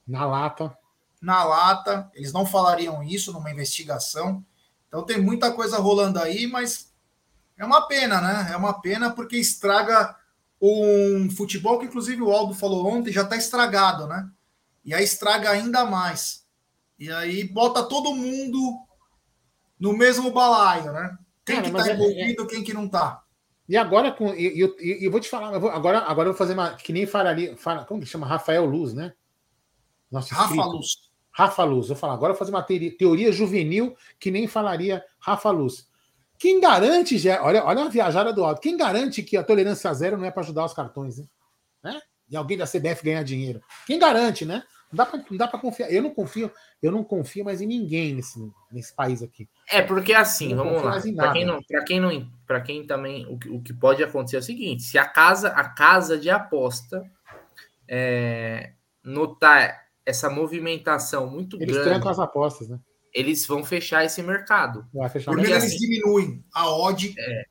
[0.07, 0.77] na lata.
[1.25, 4.45] Na lata, eles não falariam isso numa investigação.
[4.87, 6.93] Então tem muita coisa rolando aí, mas
[7.57, 8.51] é uma pena, né?
[8.53, 10.15] É uma pena porque estraga
[10.61, 14.29] um futebol que, inclusive, o Aldo falou ontem, já está estragado, né?
[14.85, 16.45] E aí estraga ainda mais.
[16.99, 18.85] E aí bota todo mundo
[19.79, 21.17] no mesmo balaio, né?
[21.43, 23.23] Quem Cara, que está é, envolvido, é, quem que não está.
[23.67, 26.53] E agora, com, e, eu, eu vou te falar, vou, agora, agora eu vou fazer
[26.53, 26.75] uma.
[26.75, 27.57] Que nem falaria.
[27.57, 28.27] Fala, como que chama?
[28.27, 29.13] Rafael Luz, né?
[30.11, 30.69] Nosso Rafa escrito.
[30.69, 31.04] Luz.
[31.35, 31.89] Rafa Luz.
[31.89, 35.85] Eu vou falar, agora eu vou fazer uma teoria, juvenil que nem falaria Rafa Luz.
[36.39, 40.17] Quem garante, já, olha, olha a viajada do alto, quem garante que a tolerância zero
[40.17, 41.17] não é para ajudar os cartões,
[41.83, 42.01] né?
[42.29, 43.61] E alguém da CBF ganhar dinheiro.
[43.85, 44.63] Quem garante, né?
[44.91, 45.91] Não dá para confiar.
[45.91, 46.49] Eu não confio,
[46.81, 48.39] eu não confio mais em ninguém nesse,
[48.71, 49.49] nesse país aqui.
[49.69, 51.01] É porque assim, vamos lá.
[51.15, 54.37] Para quem não, para quem não, para quem também o que, o que pode acontecer
[54.37, 57.03] é o seguinte: se a casa, a casa de aposta
[57.87, 58.71] é,
[59.03, 62.79] notar essa movimentação muito Eles grande, trancam as apostas, né?
[63.15, 64.85] eles vão fechar esse mercado.
[64.93, 67.15] Vai fechar Primeiro eles diminuem a odd.
[67.17, 67.45] É,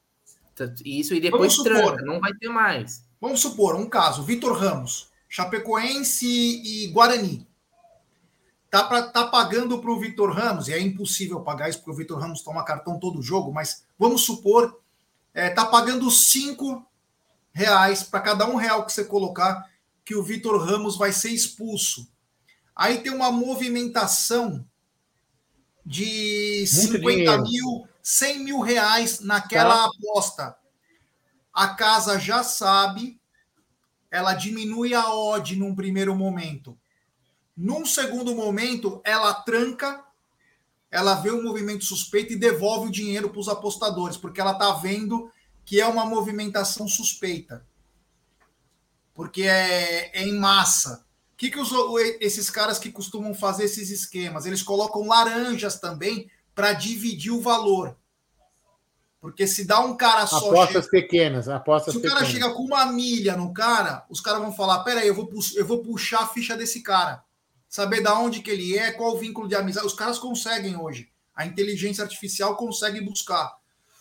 [0.84, 3.02] isso e depois supor, tranca, não vai ter mais.
[3.18, 7.48] Vamos supor um caso, Vitor Ramos, Chapecoense e Guarani.
[8.70, 11.96] Tá, pra, tá pagando para o Vitor Ramos, e é impossível pagar isso porque o
[11.96, 14.80] Vitor Ramos toma cartão todo jogo, mas vamos supor,
[15.32, 16.84] é, tá pagando cinco
[17.52, 19.64] reais para cada um real que você colocar
[20.04, 22.12] que o Vitor Ramos vai ser expulso.
[22.74, 24.66] Aí tem uma movimentação
[25.84, 27.42] de Muito 50 dinheiro.
[27.42, 29.84] mil, 100 mil reais naquela tá.
[29.84, 30.56] aposta.
[31.52, 33.20] A casa já sabe,
[34.10, 36.76] ela diminui a odd num primeiro momento.
[37.56, 40.04] Num segundo momento, ela tranca,
[40.90, 44.72] ela vê um movimento suspeito e devolve o dinheiro para os apostadores, porque ela está
[44.72, 45.30] vendo
[45.64, 47.64] que é uma movimentação suspeita.
[49.14, 51.06] Porque é, é em massa.
[51.34, 51.72] O que, que os,
[52.20, 54.46] esses caras que costumam fazer esses esquemas?
[54.46, 57.96] Eles colocam laranjas também para dividir o valor.
[59.20, 60.36] Porque se dá um cara só.
[60.36, 62.32] Apostas chega, pequenas, apostas Se o cara pequenas.
[62.32, 65.82] chega com uma milha no cara, os caras vão falar: peraí, eu vou, eu vou
[65.82, 67.24] puxar a ficha desse cara.
[67.68, 69.86] Saber da onde que ele é, qual o vínculo de amizade.
[69.86, 71.10] Os caras conseguem hoje.
[71.34, 73.52] A inteligência artificial consegue buscar.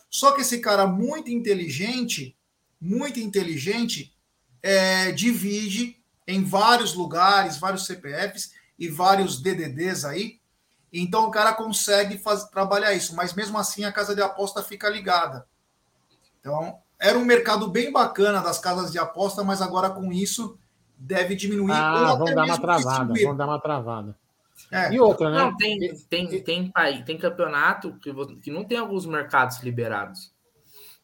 [0.07, 2.37] Só que esse cara muito inteligente,
[2.79, 4.13] muito inteligente,
[4.61, 10.39] é, divide em vários lugares, vários CPFs e vários DDDs aí,
[10.91, 14.89] então o cara consegue fazer, trabalhar isso, mas mesmo assim a casa de aposta fica
[14.89, 15.47] ligada.
[16.39, 20.57] Então, era um mercado bem bacana das casas de aposta, mas agora com isso
[20.95, 21.71] deve diminuir.
[21.71, 24.17] Ah, vão dar uma travada, vão dar uma travada.
[24.71, 24.93] É.
[24.93, 25.37] E outra, né?
[25.37, 30.31] Não, tem, tem, tem, tem, tem campeonato que, que não tem alguns mercados liberados.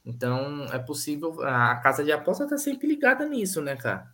[0.05, 1.41] Então, é possível.
[1.43, 4.11] A casa de aposta está sempre ligada nisso, né, cara?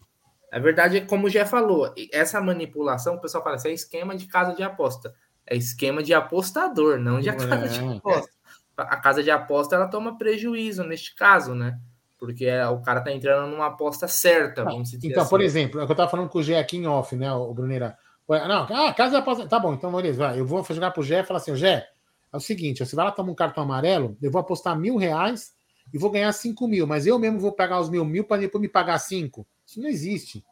[0.55, 4.25] A verdade é, como já falou, essa manipulação, o pessoal fala, isso é esquema de
[4.25, 5.13] casa de aposta.
[5.45, 8.31] É esquema de apostador, não de casa é, de aposta.
[8.77, 8.81] É.
[8.83, 11.77] A casa de aposta ela toma prejuízo neste caso, né?
[12.17, 15.29] Porque é, o cara tá entrando numa aposta certa, vamos dizer Então, assim.
[15.29, 17.29] por exemplo, é o que eu tava falando com o Gé aqui em off, né,
[17.33, 17.97] o Bruneira?
[18.25, 19.45] Não, ah, casa de aposta.
[19.49, 20.39] Tá bom, então beleza, vai.
[20.39, 21.85] Eu vou jogar pro Gé e falar assim: Gé,
[22.31, 25.53] é o seguinte, você vai lá tomar um cartão amarelo, eu vou apostar mil reais
[25.93, 28.61] e vou ganhar cinco mil, mas eu mesmo vou pagar os mil mil para depois
[28.61, 29.45] me pagar cinco.
[29.75, 30.45] Isso não existe.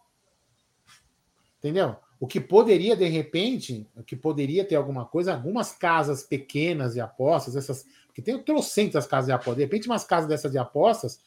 [1.59, 1.95] Entendeu?
[2.19, 6.99] O que poderia, de repente, o que poderia ter alguma coisa, algumas casas pequenas de
[6.99, 7.85] apostas, essas.
[8.05, 9.55] Porque tem trocentas casas de apostas.
[9.55, 11.21] De repente, umas casas dessas de apostas,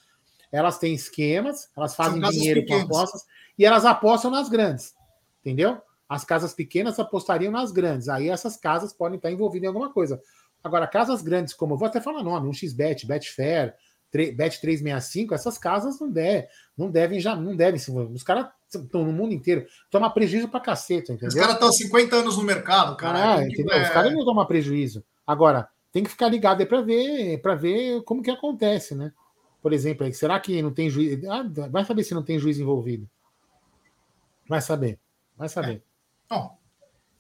[0.52, 2.84] elas têm esquemas, elas fazem dinheiro pequenas.
[2.84, 3.24] com apostas
[3.58, 4.94] e elas apostam nas grandes.
[5.40, 5.80] Entendeu?
[6.06, 8.08] As casas pequenas apostariam nas grandes.
[8.10, 10.20] Aí essas casas podem estar envolvidas em alguma coisa.
[10.62, 13.74] Agora, casas grandes, como vou até falar nome, um XBet, Betfair,
[14.12, 19.04] Bet 365, essas casas não devem, não devem já, não devem se Os caras estão
[19.04, 21.28] no mundo inteiro, toma prejuízo pra caceta, entendeu?
[21.28, 23.36] Os caras estão 50 anos no mercado, cara.
[23.36, 23.74] Ah, entendeu?
[23.74, 23.82] É...
[23.82, 25.04] Os caras não tomam prejuízo.
[25.26, 29.12] Agora, tem que ficar ligado aí para ver, para ver como que acontece, né?
[29.62, 31.24] Por exemplo, será que não tem juiz?
[31.24, 33.08] Ah, vai saber se não tem juiz envolvido.
[34.48, 34.98] Vai saber.
[35.36, 35.82] Vai saber.
[36.30, 36.34] É.
[36.34, 36.56] Bom,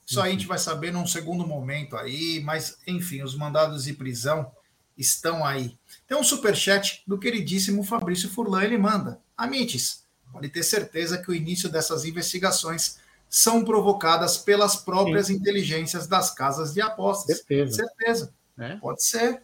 [0.06, 3.92] isso aí a gente vai saber num segundo momento aí, mas enfim, os mandados de
[3.92, 4.50] prisão
[4.96, 5.76] estão aí.
[6.06, 9.20] Tem um superchat do queridíssimo Fabrício Furlan, ele manda.
[9.36, 15.34] Amites, pode ter certeza que o início dessas investigações são provocadas pelas próprias Sim.
[15.34, 17.38] inteligências das casas de apostas.
[17.38, 17.74] Certeza.
[17.74, 18.34] Certeza.
[18.58, 18.76] É?
[18.76, 19.42] Pode ser.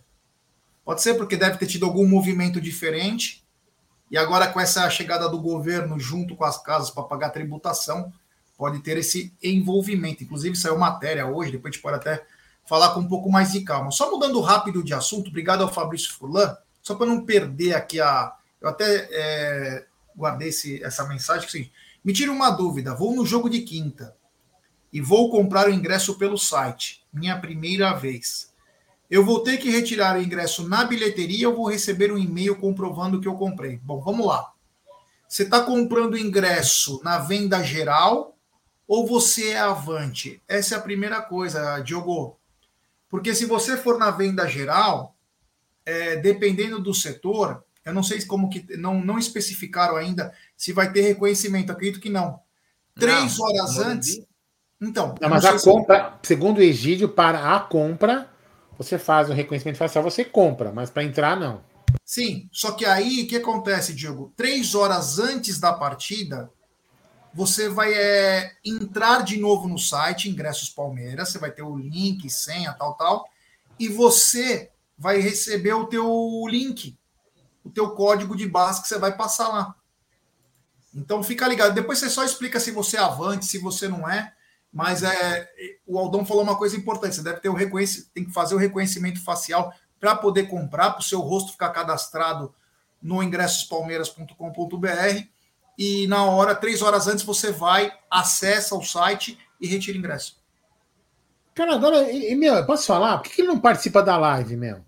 [0.85, 3.45] Pode ser, porque deve ter tido algum movimento diferente.
[4.11, 8.13] E agora, com essa chegada do governo junto com as casas para pagar tributação,
[8.57, 10.23] pode ter esse envolvimento.
[10.23, 12.25] Inclusive, saiu matéria hoje, depois a gente pode até
[12.65, 13.91] falar com um pouco mais de calma.
[13.91, 18.33] Só mudando rápido de assunto, obrigado ao Fabrício Furlan, só para não perder aqui a.
[18.61, 21.47] Eu até é, guardei esse, essa mensagem.
[21.47, 21.71] Assim,
[22.05, 24.17] me tira uma dúvida: vou no jogo de quinta
[24.93, 28.53] e vou comprar o ingresso pelo site, minha primeira vez.
[29.11, 33.21] Eu vou ter que retirar o ingresso na bilheteria ou vou receber um e-mail comprovando
[33.21, 33.79] que eu comprei?
[33.83, 34.53] Bom, vamos lá.
[35.29, 38.37] Você está comprando ingresso na venda geral
[38.87, 40.43] ou você é avante?
[40.49, 42.39] Essa é a primeira coisa, Diogo.
[43.13, 45.15] Porque se você for na venda geral,
[45.85, 50.91] é, dependendo do setor, eu não sei como que não, não especificaram ainda se vai
[50.91, 51.71] ter reconhecimento.
[51.71, 52.41] Acredito que não.
[52.95, 54.27] Três não, horas não antes.
[54.81, 55.15] Então.
[55.21, 56.29] Não, mas a compra, se...
[56.29, 58.31] segundo o Egídio, para a compra,
[58.79, 61.63] você faz o reconhecimento facial, você compra, mas para entrar, não.
[62.03, 64.33] Sim, só que aí o que acontece, Diego?
[64.35, 66.51] Três horas antes da partida,
[67.35, 72.29] você vai é, entrar de novo no site Ingressos Palmeiras, você vai ter o link,
[72.29, 73.29] senha, tal, tal,
[73.79, 76.97] e você vai receber o teu link,
[77.65, 79.75] o teu código de barras que você vai passar lá.
[80.95, 81.75] Então fica ligado.
[81.75, 84.33] Depois você só explica se você é avante, se você não é.
[84.71, 85.51] Mas é,
[85.87, 88.59] o Aldão falou uma coisa importante: você deve ter o reconhecimento, tem que fazer o
[88.59, 92.55] reconhecimento facial para poder comprar, para o seu rosto ficar cadastrado
[93.01, 95.33] no ingressospalmeiras.com.br
[95.79, 100.41] e na hora, três horas antes, você vai, acessa o site e retira o ingresso.
[101.55, 103.19] Cara, agora, e, meu, posso falar?
[103.19, 104.85] Por que ele não participa da live, meu?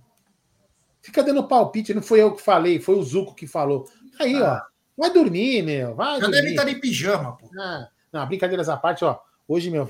[1.02, 3.86] Fica dando palpite, não foi eu que falei, foi o Zuco que falou.
[4.18, 4.62] Aí, ah.
[4.68, 4.74] ó.
[4.96, 5.94] Vai dormir, meu.
[5.94, 6.36] Vai Já dormir.
[6.36, 7.50] deve estar em pijama, pô.
[7.58, 9.18] Ah, não, brincadeiras à parte, ó.
[9.46, 9.86] Hoje, meu,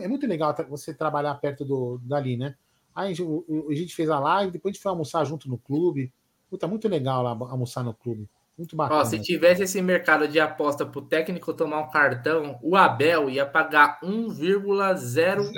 [0.00, 2.56] é muito legal você trabalhar perto do, dali, né?
[2.94, 6.12] Aí a gente fez a live, depois a gente foi almoçar junto no clube.
[6.48, 8.28] Puta, muito legal lá almoçar no clube.
[8.56, 9.00] Muito bacana.
[9.00, 13.28] Ó, se tivesse esse mercado de aposta para o técnico tomar um cartão, o Abel
[13.28, 15.52] ia pagar 1,001.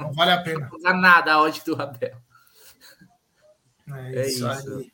[0.00, 0.60] Não vale a pena.
[0.60, 2.16] Não pagar nada a odd do Abel.
[3.90, 4.46] É, é isso.
[4.46, 4.92] Aí.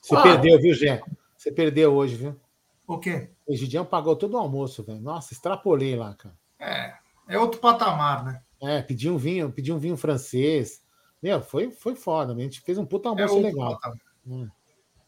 [0.00, 1.02] Você ah, perdeu, viu, Gé?
[1.36, 2.40] Você perdeu hoje, viu?
[2.86, 3.30] O quê?
[3.44, 5.00] O Gidião pagou todo o almoço, velho.
[5.00, 6.34] Nossa, extrapolei lá, cara.
[6.60, 6.94] É,
[7.28, 8.40] é outro patamar, né?
[8.62, 10.80] É, pediu um vinho, pediu um vinho francês.
[11.20, 12.32] Meu, foi, foi foda.
[12.32, 13.78] A gente fez um puta almoço é legal.
[14.26, 14.48] Hum.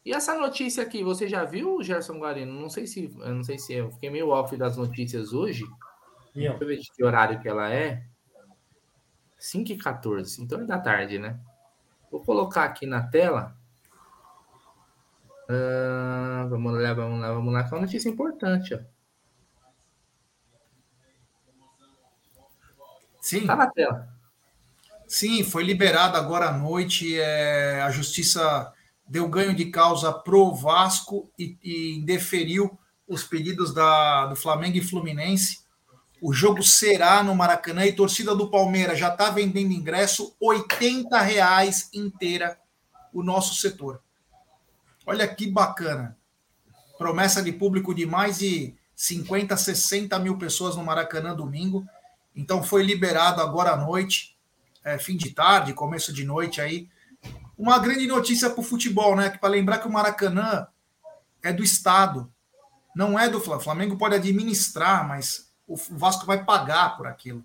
[0.05, 2.53] E essa notícia aqui, você já viu, Gerson Guarino?
[2.53, 5.65] Não sei se, eu não sei se eu fiquei meio off das notícias hoje.
[6.35, 8.05] Deixa eu ver de que horário que ela é.
[9.39, 11.39] 5 e 14, então é da tarde, né?
[12.11, 13.57] Vou colocar aqui na tela.
[15.49, 18.81] Uh, vamos lá, vamos lá, vamos lá, que é uma notícia importante, ó.
[23.21, 23.47] Sim.
[23.47, 24.09] Tá na tela.
[25.07, 27.19] Sim, foi liberado agora à noite.
[27.19, 28.73] É, a justiça
[29.09, 34.83] deu ganho de causa pro Vasco e, e deferiu os pedidos da, do Flamengo e
[34.83, 35.61] Fluminense.
[36.21, 41.89] O jogo será no Maracanã e torcida do Palmeiras já está vendendo ingresso R$ reais
[41.95, 42.59] inteira
[43.13, 44.03] o nosso setor.
[45.07, 46.17] Olha que bacana.
[46.99, 51.87] Promessa de público de mais de 50, 60 mil pessoas no Maracanã domingo.
[52.35, 54.37] Então foi liberado agora à noite,
[54.85, 56.89] é, fim de tarde, começo de noite aí,
[57.59, 59.31] uma grande notícia para o futebol, né?
[59.31, 60.69] Que para lembrar que o Maracanã
[61.43, 62.33] é do Estado,
[62.95, 63.61] não é do Flamengo.
[63.61, 67.45] O Flamengo pode administrar, mas o Vasco vai pagar por aquilo.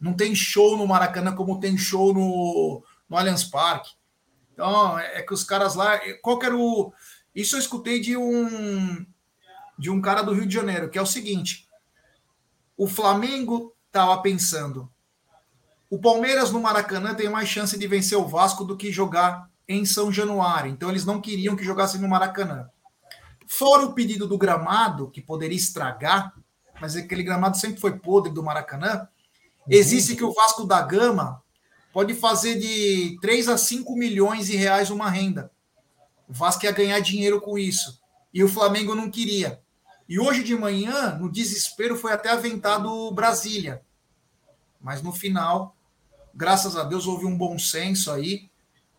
[0.00, 3.92] Não tem show no Maracanã como tem show no, no Allianz Parque.
[4.52, 6.00] Então, é, é que os caras lá.
[6.22, 6.92] Qual que era o.
[7.34, 9.04] Isso eu escutei de um
[9.78, 11.68] de um cara do Rio de Janeiro, que é o seguinte:
[12.76, 14.90] o Flamengo estava pensando,
[15.90, 19.84] o Palmeiras no Maracanã tem mais chance de vencer o Vasco do que jogar em
[19.84, 20.70] São Januário.
[20.70, 22.68] Então eles não queriam que jogassem no Maracanã.
[23.46, 26.34] Fora o pedido do gramado, que poderia estragar,
[26.80, 29.06] mas aquele gramado sempre foi podre do Maracanã,
[29.68, 31.42] existe que o Vasco da Gama
[31.92, 35.50] pode fazer de 3 a 5 milhões de reais uma renda.
[36.28, 38.00] O Vasco ia ganhar dinheiro com isso.
[38.32, 39.60] E o Flamengo não queria.
[40.08, 43.82] E hoje de manhã, no desespero, foi até aventado Brasília.
[44.84, 45.74] Mas no final,
[46.34, 48.50] graças a Deus houve um bom senso aí.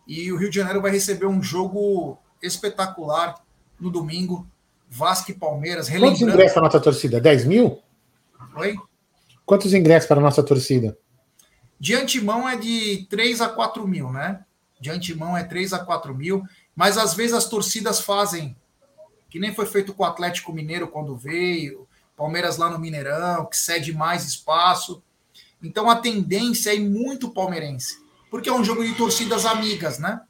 [0.08, 3.36] E o Rio de Janeiro vai receber um jogo espetacular
[3.80, 4.48] no domingo.
[4.89, 5.88] Vasco e Palmeiras.
[5.88, 7.21] Quantos ingressos para a nossa torcida?
[7.21, 7.84] 10 mil?
[8.56, 8.76] Oi?
[9.45, 10.98] Quantos ingressos para a nossa torcida?
[11.80, 14.43] De antemão é de 3 a 4 mil, né?
[14.80, 16.43] De antemão é 3 a 4 mil.
[16.76, 18.56] Mas às vezes as torcidas fazem,
[19.30, 23.58] que nem foi feito com o Atlético Mineiro quando veio, Palmeiras lá no Mineirão, que
[23.58, 25.04] cede mais espaço.
[25.62, 27.98] Então a tendência é muito palmeirense,
[28.30, 30.22] porque é um jogo de torcidas amigas, né?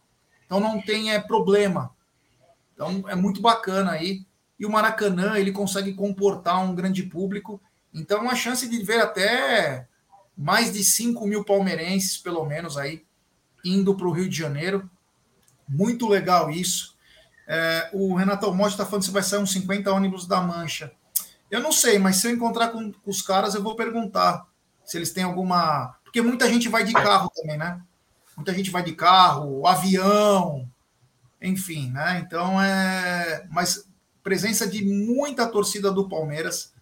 [0.45, 1.91] Então não tem é, problema.
[2.73, 4.25] Então é muito bacana aí.
[4.59, 7.61] E o Maracanã ele consegue comportar um grande público.
[7.93, 9.87] Então a chance de ver até
[10.37, 13.03] mais de 5 mil palmeirenses, pelo menos, aí,
[13.63, 14.89] indo para o Rio de Janeiro.
[15.67, 16.95] Muito legal isso.
[17.47, 20.91] É, o Renato Almote está falando se vai sair uns 50 ônibus da Mancha.
[21.49, 24.45] Eu não sei, mas se eu encontrar com, com os caras, eu vou perguntar
[24.85, 25.95] se eles têm alguma.
[26.03, 27.81] Porque muita gente vai de carro também, né?
[28.35, 30.69] Muita gente vai de carro, avião,
[31.41, 32.23] enfim, né?
[32.25, 33.47] Então é.
[33.49, 33.87] Mas
[34.23, 36.73] presença de muita torcida do Palmeiras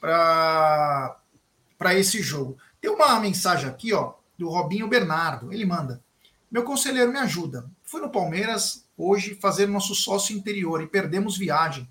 [0.00, 2.56] para esse jogo.
[2.80, 5.52] Tem uma mensagem aqui, ó, do Robinho Bernardo.
[5.52, 6.02] Ele manda:
[6.50, 7.70] Meu conselheiro me ajuda.
[7.84, 11.88] Fui no Palmeiras hoje fazer nosso sócio interior e perdemos viagem.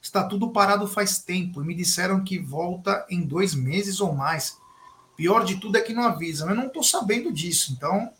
[0.00, 4.58] Está tudo parado faz tempo e me disseram que volta em dois meses ou mais.
[5.16, 6.48] Pior de tudo é que não avisam.
[6.48, 8.10] Eu não estou sabendo disso, então.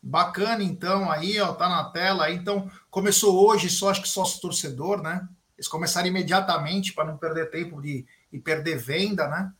[0.02, 2.30] Bacana, então, aí, ó, tá na tela.
[2.30, 5.28] Então, começou hoje, só acho que sócio torcedor, né?
[5.58, 9.52] Eles começaram imediatamente para não perder tempo de, e perder venda, né?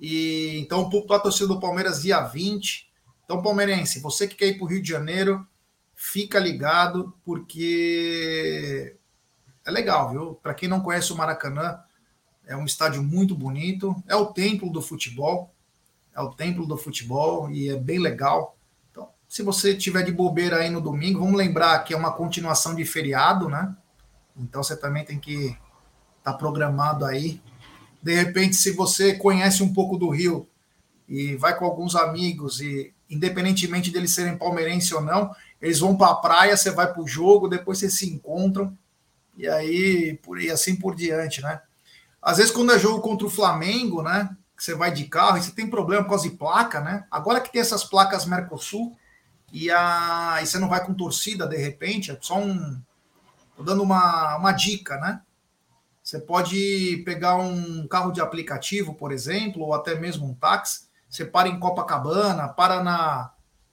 [0.00, 2.90] E então, público da torcida do Palmeiras dia 20.
[3.24, 5.46] Então, palmeirense, você que quer ir para o Rio de Janeiro,
[5.94, 8.96] fica ligado, porque
[9.64, 10.34] é legal, viu?
[10.42, 11.80] Para quem não conhece o Maracanã,
[12.46, 15.54] é um estádio muito bonito, é o templo do futebol,
[16.14, 18.56] é o templo do futebol e é bem legal.
[18.90, 22.74] Então, se você tiver de bobeira aí no domingo, vamos lembrar que é uma continuação
[22.74, 23.74] de feriado, né?
[24.36, 25.46] Então você também tem que
[26.18, 27.40] estar tá programado aí.
[28.02, 30.48] De repente, se você conhece um pouco do Rio
[31.08, 36.10] e vai com alguns amigos e independentemente deles serem palmeirense ou não, eles vão para
[36.10, 38.76] a praia, você vai para o jogo, depois vocês se encontram
[39.36, 41.60] e aí por e assim por diante, né?
[42.20, 44.36] Às vezes, quando é jogo contra o Flamengo, né?
[44.56, 47.04] Que você vai de carro e você tem problema por causa de placa, né?
[47.10, 48.96] Agora que tem essas placas Mercosul
[49.52, 52.80] e, a, e você não vai com torcida de repente, é só um.
[53.56, 55.20] Tô dando uma, uma dica, né?
[56.02, 60.88] Você pode pegar um carro de aplicativo, por exemplo, ou até mesmo um táxi.
[61.08, 63.32] Você para em Copacabana, para na,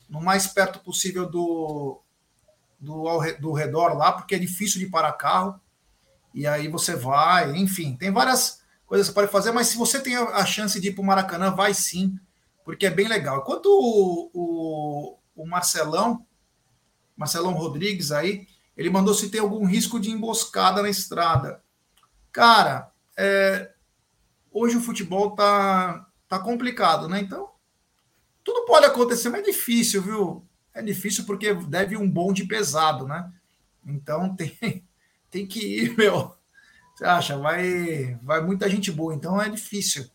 [0.09, 2.01] no mais perto possível do,
[2.79, 3.05] do,
[3.39, 5.59] do redor lá, porque é difícil de parar carro
[6.33, 9.99] e aí você vai, enfim, tem várias coisas que você pode fazer, mas se você
[9.99, 12.17] tem a chance de ir para o Maracanã, vai sim,
[12.63, 13.39] porque é bem legal.
[13.39, 16.25] Enquanto o, o, o Marcelão,
[17.15, 21.61] Marcelão Rodrigues aí, ele mandou se tem algum risco de emboscada na estrada.
[22.31, 23.73] Cara, é,
[24.51, 27.19] hoje o futebol tá, tá complicado, né?
[27.19, 27.49] Então,
[28.43, 30.48] tudo pode acontecer, mas é difícil, viu?
[30.73, 33.31] É difícil porque deve um bonde pesado, né?
[33.85, 34.83] Então tem,
[35.29, 36.35] tem que ir, meu.
[36.95, 37.37] Você acha?
[37.37, 40.09] Vai, vai muita gente boa, então é difícil.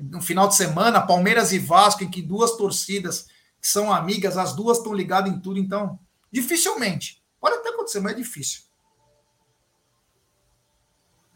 [0.00, 3.28] No final de semana, Palmeiras e Vasco, em que duas torcidas
[3.60, 5.98] que são amigas, as duas estão ligadas em tudo, então
[6.30, 7.22] dificilmente.
[7.40, 8.62] Pode até acontecer, mas é difícil.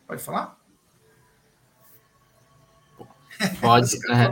[0.06, 0.58] Pode falar?
[3.61, 3.96] Pode.
[4.11, 4.28] é.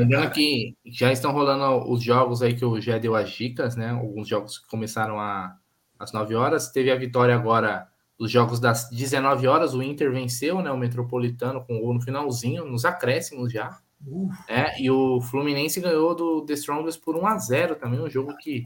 [0.00, 3.90] Lembrando que já estão rolando os jogos aí que o Gé deu as dicas, né?
[3.90, 5.56] Alguns jogos que começaram a,
[5.98, 6.70] às 9 horas.
[6.70, 7.86] Teve a vitória agora
[8.20, 12.66] os jogos das 19 horas, o Inter venceu, né, o Metropolitano com gol no finalzinho,
[12.66, 13.80] nos acréscimos já.
[14.06, 14.28] Uh.
[14.46, 18.36] É, e o Fluminense ganhou do The Strongest por 1 a 0 também, um jogo
[18.36, 18.62] que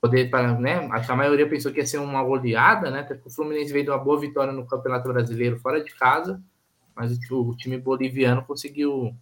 [0.00, 3.20] poder para, né, acho que a maioria pensou que ia ser uma goleada, né, até
[3.22, 6.42] o Fluminense veio de uma boa vitória no Campeonato Brasileiro fora de casa,
[6.96, 9.14] mas o, o time boliviano conseguiu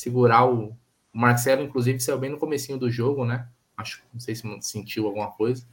[0.00, 0.70] segurar o,
[1.12, 3.46] o Marcelo, inclusive, saiu bem no comecinho do jogo, né?
[3.76, 5.66] Acho, não sei se sentiu alguma coisa.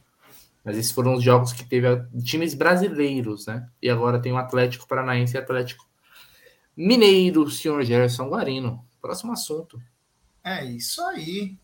[0.62, 1.86] Mas esses foram os jogos que teve
[2.22, 3.66] times brasileiros, né?
[3.80, 5.86] E agora tem o Atlético Paranaense e Atlético
[6.76, 8.84] Mineiro, senhor Gerson Guarino.
[9.00, 9.80] Próximo assunto.
[10.44, 11.56] É isso aí.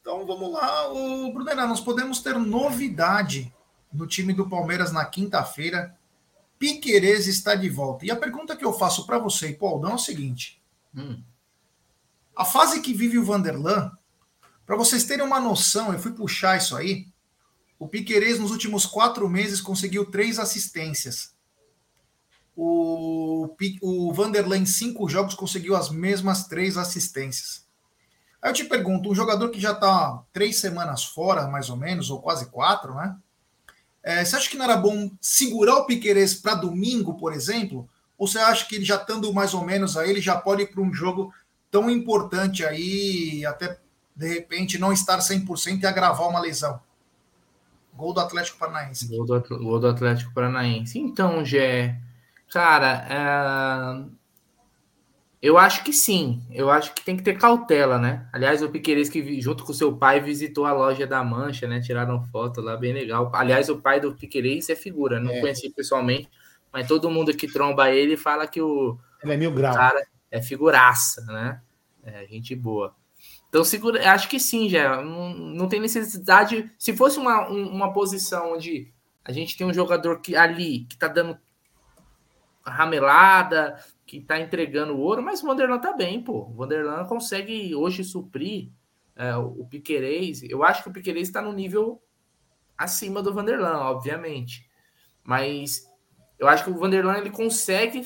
[0.00, 3.52] Então vamos lá, o Brunera, nós podemos ter novidade
[3.92, 5.96] no time do Palmeiras na quinta-feira.
[6.58, 8.06] Piquerez está de volta.
[8.06, 10.62] E a pergunta que eu faço para você e Paul é o seguinte:
[10.94, 11.20] hum.
[12.36, 13.90] A fase que vive o Vanderlan,
[14.66, 17.06] para vocês terem uma noção, eu fui puxar isso aí.
[17.78, 21.34] O Piquerez, nos últimos quatro meses, conseguiu três assistências.
[22.56, 27.66] O, o Vanderlei, em cinco jogos, conseguiu as mesmas três assistências.
[28.40, 32.10] Aí eu te pergunto, um jogador que já está três semanas fora, mais ou menos,
[32.10, 33.16] ou quase quatro, né?
[34.02, 37.88] É, você acha que não era bom segurar o Piquerez para domingo, por exemplo?
[38.18, 40.66] Ou você acha que ele já estando mais ou menos aí, ele já pode ir
[40.66, 41.32] para um jogo
[41.74, 43.80] tão importante aí, até
[44.14, 46.78] de repente não estar 100% e agravar uma lesão?
[47.92, 49.08] Gol do Atlético Paranaense.
[49.08, 51.00] Gol do, gol do Atlético Paranaense.
[51.00, 51.98] Então, Gé,
[52.52, 54.04] cara, é...
[55.42, 56.44] eu acho que sim.
[56.48, 58.28] Eu acho que tem que ter cautela, né?
[58.32, 61.80] Aliás, o Piqueires que junto com seu pai visitou a loja da Mancha, né?
[61.80, 63.32] Tiraram foto lá, bem legal.
[63.34, 65.40] Aliás, o pai do Piqueires é figura, não é.
[65.40, 66.30] conheci pessoalmente,
[66.72, 69.74] mas todo mundo que tromba ele fala que o ele é mil graus.
[69.74, 71.62] cara é figuraça, né?
[72.02, 72.96] É, gente boa.
[73.48, 75.00] Então, segura, acho que sim, já.
[75.00, 76.68] Não, não tem necessidade.
[76.76, 78.92] Se fosse uma, uma posição onde
[79.24, 81.38] a gente tem um jogador que ali que tá dando
[82.66, 86.48] ramelada, que tá entregando ouro, mas o Vanderlan tá bem, pô.
[86.48, 88.72] O Vanderlan consegue hoje suprir
[89.14, 90.42] é, o Piquerez.
[90.42, 92.02] Eu acho que o Piquerez está no nível
[92.76, 94.68] acima do Vanderlan, obviamente.
[95.22, 95.88] Mas
[96.40, 98.04] eu acho que o Vanderlan ele consegue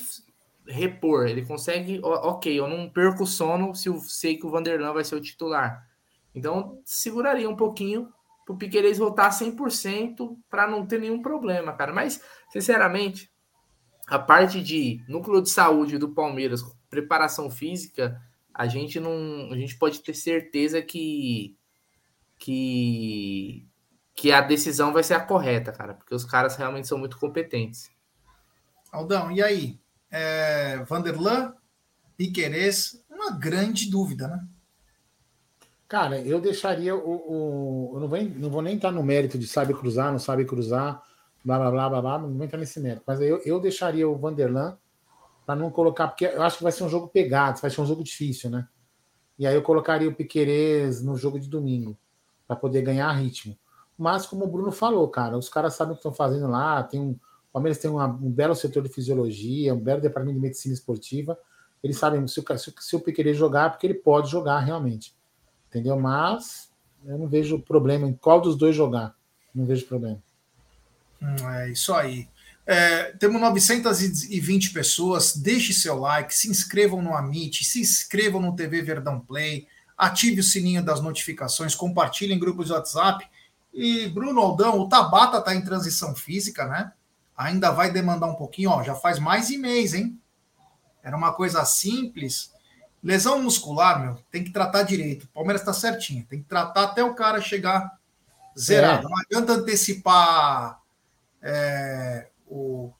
[0.68, 4.92] repor, ele consegue, ok, eu não perco o sono se eu sei que o Vanderlan
[4.92, 5.86] vai ser o titular.
[6.34, 8.12] Então, seguraria um pouquinho
[8.44, 11.92] para o Piqueires voltar 100% para não ter nenhum problema, cara.
[11.92, 13.30] Mas, sinceramente,
[14.06, 18.20] a parte de núcleo de saúde do Palmeiras, preparação física,
[18.52, 21.56] a gente não, a gente pode ter certeza que
[22.38, 23.66] que
[24.14, 27.88] que a decisão vai ser a correta, cara, porque os caras realmente são muito competentes.
[28.90, 29.78] Aldão, e aí?
[30.10, 31.54] É, Vanderlan,
[32.16, 34.46] Piquerez, uma grande dúvida, né?
[35.86, 37.00] Cara, eu deixaria o.
[37.00, 40.44] o eu não vou, não vou nem entrar no mérito de sabe cruzar, não sabe
[40.44, 41.02] cruzar,
[41.44, 43.04] blá blá blá blá, blá não vou entrar nesse mérito.
[43.06, 44.76] Mas eu, eu deixaria o Vanderlan
[45.46, 47.86] para não colocar, porque eu acho que vai ser um jogo pegado, vai ser um
[47.86, 48.68] jogo difícil, né?
[49.38, 51.96] E aí eu colocaria o Piquerez no jogo de domingo,
[52.46, 53.56] para poder ganhar ritmo.
[53.96, 57.00] Mas, como o Bruno falou, cara, os caras sabem o que estão fazendo lá, tem
[57.00, 57.18] um,
[57.50, 61.38] o Palmeiras tem uma, um belo setor de fisiologia, um belo departamento de medicina esportiva.
[61.82, 65.14] Eles sabem se o, se, se o jogar, porque ele pode jogar realmente.
[65.68, 65.98] Entendeu?
[65.98, 66.70] Mas
[67.04, 69.14] eu não vejo problema em qual dos dois jogar.
[69.54, 70.22] Não vejo problema.
[71.22, 72.28] Hum, é isso aí.
[72.66, 75.34] É, temos 920 pessoas.
[75.36, 80.44] Deixe seu like, se inscrevam no Amit, se inscrevam no TV Verdão Play, ative o
[80.44, 83.26] sininho das notificações, compartilhem em grupos de WhatsApp.
[83.72, 86.92] E Bruno Aldão, o Tabata está em transição física, né?
[87.38, 90.20] Ainda vai demandar um pouquinho, ó, já faz mais de mês, hein?
[91.00, 92.52] Era uma coisa simples.
[93.00, 95.22] Lesão muscular, meu, tem que tratar direito.
[95.22, 97.96] O Palmeiras está certinho, tem que tratar até o cara chegar
[98.58, 99.06] zerado.
[99.06, 99.10] É.
[99.10, 100.80] Não adianta antecipar
[101.40, 102.92] é, o,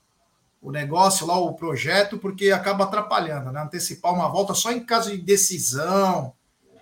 [0.63, 3.61] o negócio lá, o projeto, porque acaba atrapalhando, né?
[3.61, 6.33] Antecipar uma volta só em caso de decisão,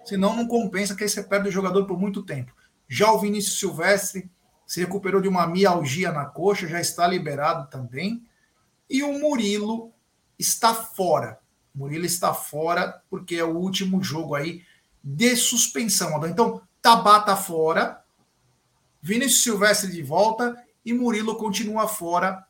[0.05, 2.53] senão não compensa, que aí você perde o jogador por muito tempo.
[2.87, 4.31] Já o Vinícius Silvestre
[4.67, 8.27] se recuperou de uma mialgia na coxa, já está liberado também.
[8.91, 9.93] E o Murilo
[10.39, 11.39] está fora.
[11.75, 14.65] O Murilo está fora porque é o último jogo aí
[15.03, 16.25] de suspensão.
[16.27, 18.03] Então, Tabata fora,
[19.01, 22.45] Vinícius Silvestre de volta e Murilo continua fora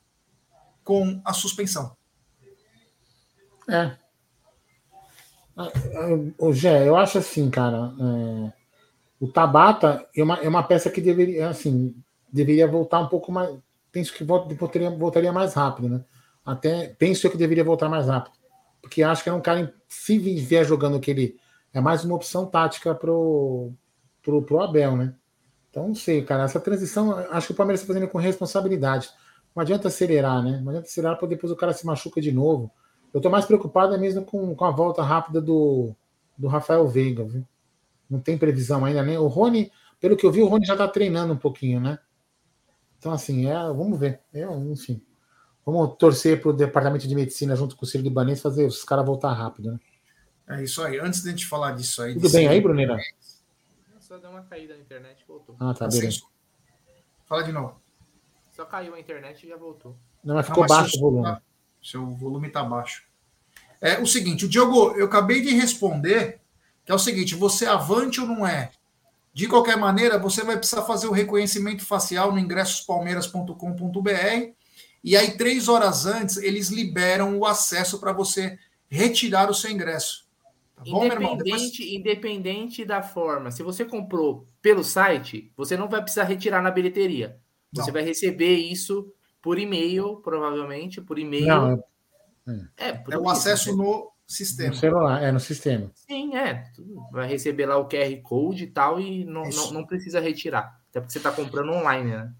[0.82, 1.96] com a suspensão.
[3.68, 3.96] É.
[6.38, 7.92] O Gé, eu acho assim, cara.
[8.52, 8.66] É
[9.20, 11.94] o Tabata é uma, é uma peça que deveria, assim,
[12.32, 13.56] deveria voltar um pouco mais.
[13.92, 16.04] Penso que voltaria, voltaria mais rápido, né?
[16.44, 18.36] Até penso que deveria voltar mais rápido.
[18.80, 21.36] Porque acho que é um cara, se vier jogando que ele
[21.72, 23.72] é mais uma opção tática pro,
[24.22, 25.14] pro, pro Abel, né?
[25.70, 26.44] Então, não sei, cara.
[26.44, 29.10] Essa transição, acho que o Palmeiras está fazendo com responsabilidade.
[29.54, 30.60] Não adianta acelerar, né?
[30.62, 32.70] Não adianta acelerar, porque depois o cara se machuca de novo.
[33.12, 35.94] Eu tô mais preocupado é mesmo com, com a volta rápida do,
[36.36, 37.46] do Rafael Veiga, viu?
[38.08, 39.18] Não tem previsão ainda nem.
[39.18, 39.70] O Rony,
[40.00, 41.98] pelo que eu vi, o Rony já está treinando um pouquinho, né?
[43.06, 44.20] Então, assim, é, vamos ver.
[44.34, 45.00] É, enfim.
[45.64, 49.06] Vamos torcer para o departamento de medicina junto com o Ciro Libanês fazer os caras
[49.06, 49.78] voltar rápido, né?
[50.48, 50.98] É isso aí.
[50.98, 52.14] Antes de a gente falar disso aí.
[52.14, 52.98] Tudo bem aí, Bruneira?
[54.00, 55.54] Só deu uma caída na internet e voltou.
[55.60, 56.22] Ah, tá, beleza.
[57.26, 57.80] Fala de novo.
[58.50, 59.96] Só caiu a internet e já voltou.
[60.24, 61.22] Não, mas ficou Não, mas baixo o volume.
[61.22, 61.42] Tá,
[61.80, 63.06] seu volume tá baixo.
[63.80, 66.40] É o seguinte, o Diogo, eu acabei de responder
[66.84, 68.72] que é o seguinte: você avante ou não é?
[69.36, 74.54] De qualquer maneira, você vai precisar fazer o reconhecimento facial no ingressospalmeiras.com.br
[75.04, 78.58] e aí, três horas antes, eles liberam o acesso para você
[78.88, 80.26] retirar o seu ingresso.
[80.74, 81.80] Tá bom, independente, Depois...
[81.80, 87.38] independente da forma, se você comprou pelo site, você não vai precisar retirar na bilheteria.
[87.74, 87.92] Você não.
[87.92, 89.12] vai receber isso
[89.42, 91.46] por e-mail, provavelmente, por e-mail.
[91.46, 91.84] Não,
[92.78, 93.84] é, é, é o acesso né?
[93.84, 94.70] no sistema.
[94.70, 95.90] No celular, é no sistema.
[95.94, 96.64] Sim, é.
[97.12, 100.80] Vai receber lá o QR Code e tal e não, não, não, precisa retirar.
[100.90, 102.32] Até porque você está comprando online, né?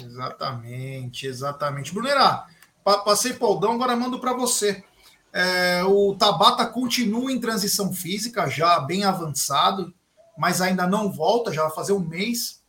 [0.00, 1.94] Exatamente, exatamente.
[1.94, 2.44] Brunera,
[2.82, 4.84] passei Paudão, agora mando para você.
[5.32, 9.94] É, o Tabata continua em transição física, já bem avançado,
[10.36, 12.62] mas ainda não volta, já vai fazer um mês.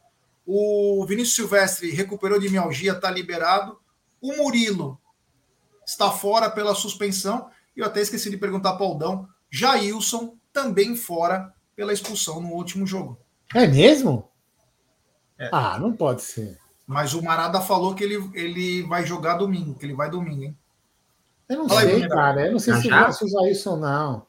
[0.46, 3.80] O Vinícius Silvestre recuperou de mialgia, está liberado.
[4.22, 5.00] O Murilo
[5.86, 7.50] está fora pela suspensão
[7.80, 12.50] e eu até esqueci de perguntar para o Aldão, Jailson também fora pela expulsão no
[12.50, 13.18] último jogo.
[13.56, 14.30] É mesmo?
[15.38, 15.50] É.
[15.54, 16.60] Ah, não pode ser.
[16.86, 20.58] Mas o Marada falou que ele, ele vai jogar domingo, que ele vai domingo, hein?
[21.48, 22.48] Eu não Fala sei, aí, cara.
[22.48, 24.28] Eu não sei se vai usar isso ou não.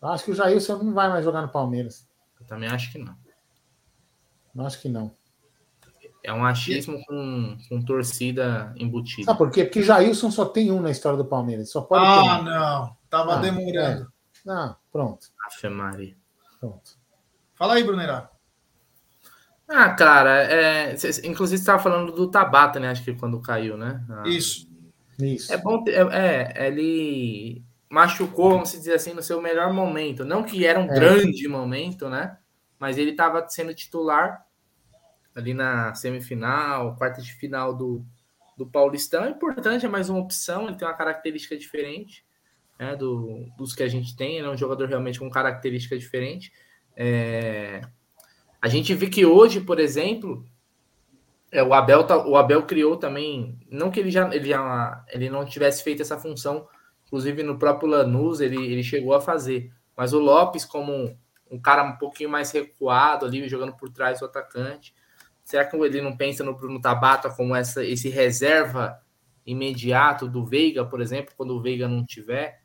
[0.00, 2.08] Eu acho que o Jailson não vai mais jogar no Palmeiras.
[2.40, 3.14] Eu também acho que não.
[4.54, 5.14] Não acho que não.
[6.28, 9.24] É um achismo com, com torcida embutida.
[9.24, 9.64] Sabe por quê?
[9.64, 11.70] Porque Jailson só tem um na história do Palmeiras.
[11.70, 12.44] Só pode ah, ter um.
[12.44, 12.96] não.
[13.08, 14.02] Tava ah, demorando.
[14.02, 14.06] É.
[14.44, 15.26] Não, pronto.
[15.46, 16.14] Afe Maria.
[16.60, 16.98] Pronto.
[17.54, 18.30] Fala aí, Brunerá.
[19.66, 20.90] Ah, cara, é,
[21.24, 22.90] inclusive você estava falando do Tabata, né?
[22.90, 24.04] Acho que quando caiu, né?
[24.10, 24.68] Ah, Isso.
[25.18, 25.50] Isso.
[25.50, 30.26] É bom, ter, é, é, ele machucou, vamos dizer assim, no seu melhor momento.
[30.26, 30.94] Não que era um é.
[30.94, 32.36] grande momento, né?
[32.78, 34.46] Mas ele estava sendo titular
[35.38, 38.04] ali na semifinal, quarta de final do,
[38.56, 39.24] do Paulistão.
[39.24, 42.24] É importante, é mais uma opção, ele tem uma característica diferente
[42.76, 44.36] né, do, dos que a gente tem.
[44.36, 46.52] Ele é um jogador realmente com característica diferente.
[46.96, 47.82] É,
[48.60, 50.44] a gente vê que hoje, por exemplo,
[51.52, 55.30] é, o, Abel tá, o Abel criou também, não que ele já, ele já ele
[55.30, 56.66] não tivesse feito essa função,
[57.06, 61.16] inclusive no próprio Lanús ele, ele chegou a fazer, mas o Lopes como um,
[61.48, 64.92] um cara um pouquinho mais recuado ali, jogando por trás do atacante,
[65.48, 69.00] será que ele não pensa no Bruno Tabata como essa, esse reserva
[69.46, 72.60] imediato do Veiga, por exemplo, quando o Veiga não tiver?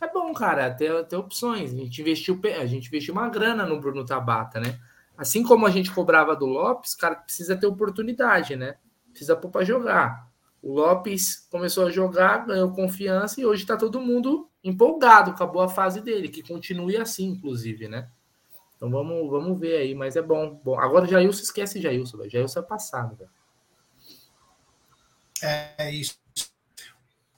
[0.00, 1.72] É bom, cara, ter, ter opções.
[1.72, 4.78] A gente investiu, a gente investiu uma grana no Bruno Tabata, né?
[5.16, 8.76] Assim como a gente cobrava do Lopes, cara, precisa ter oportunidade, né?
[9.10, 10.28] Precisa pôr para jogar.
[10.62, 15.68] O Lopes começou a jogar, ganhou confiança e hoje está todo mundo empolgado com a
[15.68, 18.08] fase dele, que continue assim, inclusive, né?
[18.78, 20.58] Então vamos, vamos ver aí, mas é bom.
[20.64, 20.78] bom.
[20.78, 22.30] Agora Jailson esquece Jailson, velho.
[22.30, 23.30] Jailson é passado, velho.
[25.42, 26.16] É isso.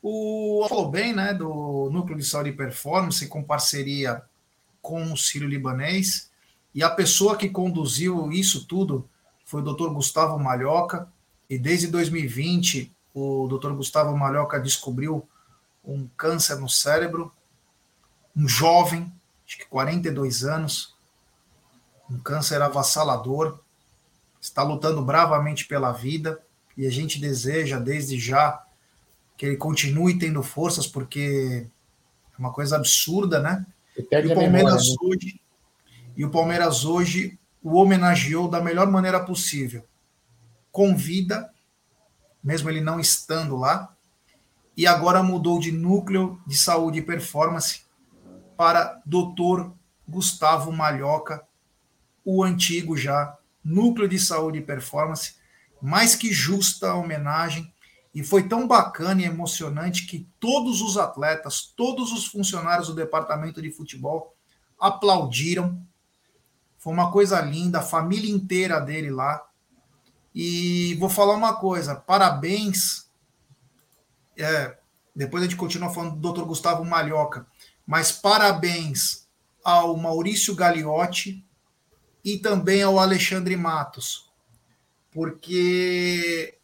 [0.03, 4.23] O falou bem, né, do Núcleo de Saúde e Performance com parceria
[4.83, 6.31] com o Círio Libanês.
[6.75, 9.09] E a pessoa que conduziu isso tudo
[9.45, 9.89] foi o Dr.
[9.89, 11.09] Gustavo Malhoca.
[11.49, 13.73] E desde 2020, o Dr.
[13.73, 15.27] Gustavo Malhoca descobriu
[15.85, 17.33] um câncer no cérebro.
[18.37, 19.13] Um jovem,
[19.47, 20.95] acho que 42 anos,
[22.11, 23.61] um câncer avassalador,
[24.41, 26.41] está lutando bravamente pela vida
[26.77, 28.63] e a gente deseja desde já
[29.37, 31.67] que ele continue tendo forças, porque
[32.35, 33.65] é uma coisa absurda, né?
[33.97, 34.97] E o Palmeiras memória, né?
[35.03, 35.41] hoje
[36.17, 39.85] e o Palmeiras hoje o homenageou da melhor maneira possível.
[40.73, 41.51] Com vida,
[42.43, 43.95] mesmo ele não estando lá,
[44.77, 47.83] e agora mudou de núcleo de saúde e performance
[48.57, 49.71] para Dr.
[50.09, 51.43] Gustavo Malhoca,
[52.25, 55.35] o antigo já núcleo de saúde e performance,
[55.81, 57.73] mais que justa homenagem,
[58.15, 63.63] e foi tão bacana e emocionante que todos os atletas, todos os funcionários do departamento
[63.63, 64.35] de futebol
[64.79, 65.81] aplaudiram
[66.81, 69.47] foi uma coisa linda, a família inteira dele lá.
[70.35, 73.09] E vou falar uma coisa: parabéns.
[74.37, 74.79] É,
[75.15, 76.45] depois a gente continua falando do Dr.
[76.45, 77.47] Gustavo Malhoca,
[77.87, 79.29] mas parabéns
[79.63, 81.45] ao Maurício Gagliotti
[82.25, 84.31] e também ao Alexandre Matos,
[85.11, 86.59] porque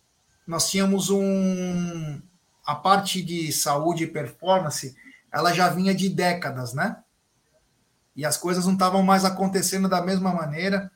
[0.46, 2.20] nós tínhamos um.
[2.64, 4.96] A parte de saúde e performance,
[5.32, 6.96] ela já vinha de décadas, né?
[8.16, 10.90] e as coisas não estavam mais acontecendo da mesma maneira.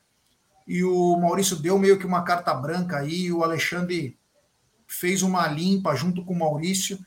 [0.67, 4.17] E o Maurício deu meio que uma carta branca aí, e o Alexandre
[4.87, 6.99] fez uma limpa junto com o Maurício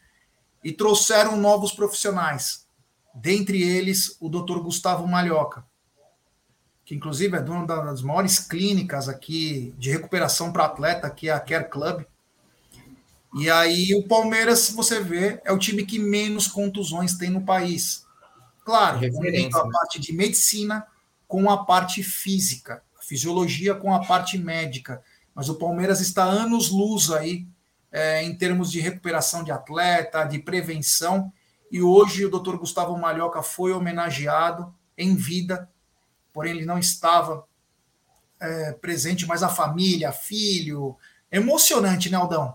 [0.62, 2.66] e trouxeram novos profissionais.
[3.12, 4.60] Dentre eles, o Dr.
[4.60, 5.66] Gustavo Malhoca,
[6.84, 11.40] que inclusive é dono das maiores clínicas aqui de recuperação para atleta, que é a
[11.40, 12.04] Care Club.
[13.36, 18.04] E aí o Palmeiras, você vê, é o time que menos contusões tem no país.
[18.64, 20.86] Claro, unindo a parte de medicina
[21.26, 25.02] com a parte física, a fisiologia com a parte médica.
[25.34, 27.46] Mas o Palmeiras está anos luz aí
[27.90, 31.32] é, em termos de recuperação de atleta, de prevenção.
[31.72, 32.56] E hoje o Dr.
[32.56, 35.68] Gustavo Malhoca foi homenageado em vida,
[36.34, 37.46] porém ele não estava
[38.40, 40.96] é, presente, mas a família, filho.
[41.30, 42.54] Emocionante, né, Aldão?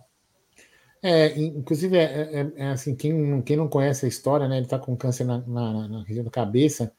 [1.01, 4.57] É, inclusive, é, é, é, assim, quem, quem não conhece a história, né?
[4.57, 6.91] Ele tá com câncer na, na, na, região da cabeça,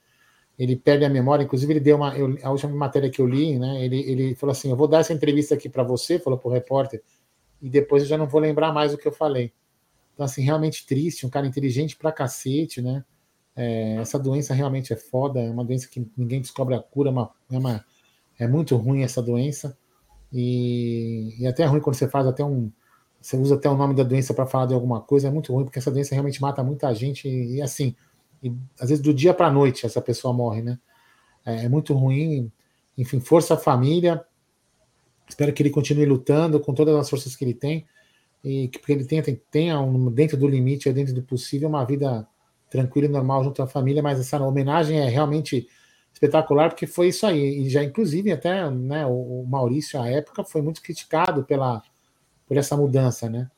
[0.58, 1.44] ele perde a memória.
[1.44, 2.16] Inclusive, ele deu uma.
[2.16, 3.84] Eu, a última matéria que eu li, né?
[3.84, 7.02] Ele, ele falou assim: Eu vou dar essa entrevista aqui para você, falou pro repórter,
[7.60, 9.52] e depois eu já não vou lembrar mais o que eu falei.
[10.14, 13.04] Então, assim, realmente triste, um cara inteligente pra cacete, né?
[13.56, 17.12] É, essa doença realmente é foda, é uma doença que ninguém descobre a cura, é
[17.12, 17.84] uma, é, uma,
[18.38, 19.76] é muito ruim essa doença.
[20.32, 22.70] E, e até é ruim quando você faz até um
[23.20, 25.64] você usa até o nome da doença para falar de alguma coisa, é muito ruim,
[25.64, 27.94] porque essa doença realmente mata muita gente e, e assim,
[28.42, 30.78] e, às vezes do dia para a noite essa pessoa morre, né?
[31.44, 32.50] É, é, muito ruim.
[32.96, 34.24] Enfim, força a família.
[35.28, 37.86] Espero que ele continue lutando com todas as forças que ele tem
[38.42, 42.26] e que ele tenha, tenha um, dentro do limite, dentro do possível, uma vida
[42.70, 45.68] tranquilo e normal junto à família, mas essa homenagem é realmente
[46.12, 47.62] espetacular, porque foi isso aí.
[47.62, 51.82] E já, inclusive, até né, o Maurício, à época, foi muito criticado pela,
[52.46, 53.50] por essa mudança, né?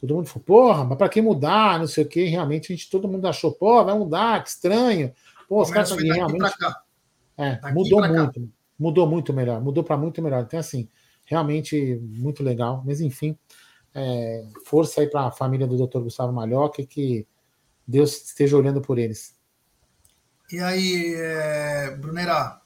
[0.00, 1.78] Todo mundo falou, porra, mas para que mudar?
[1.78, 2.24] Não sei o quê.
[2.26, 5.12] Realmente, a gente, todo mundo achou, pô, vai mudar, que estranho.
[5.48, 6.54] Pô, os caras realmente.
[7.36, 8.48] É, mudou muito.
[8.78, 10.44] Mudou muito melhor, mudou para muito melhor.
[10.44, 10.88] Então, assim,
[11.24, 12.82] realmente muito legal.
[12.86, 13.36] Mas, enfim,
[13.92, 15.98] é, força aí para a família do Dr.
[15.98, 17.26] Gustavo Malhoca que
[17.88, 19.34] Deus esteja olhando por eles.
[20.52, 22.60] E aí, é, Brunera?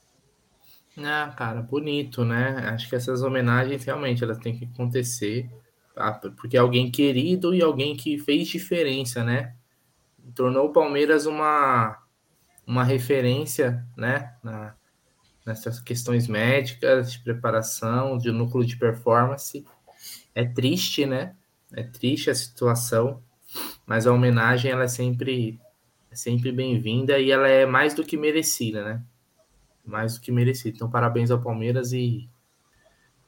[0.98, 2.68] Ah, cara, bonito, né?
[2.74, 5.48] Acho que essas homenagens realmente elas têm que acontecer,
[5.94, 6.12] tá?
[6.36, 9.54] porque é alguém querido e alguém que fez diferença, né?
[10.34, 12.02] Tornou o Palmeiras uma,
[12.66, 14.34] uma referência, né?
[14.42, 14.74] Na,
[15.46, 19.64] nessas questões médicas, de preparação, de núcleo de performance.
[20.34, 21.36] É triste, né?
[21.72, 23.22] É triste a situação,
[23.86, 25.60] mas a homenagem ela é sempre
[26.10, 29.02] é sempre bem-vinda e ela é mais do que merecida, né?
[29.82, 30.76] Mais do que merecida.
[30.76, 32.28] Então, parabéns ao Palmeiras e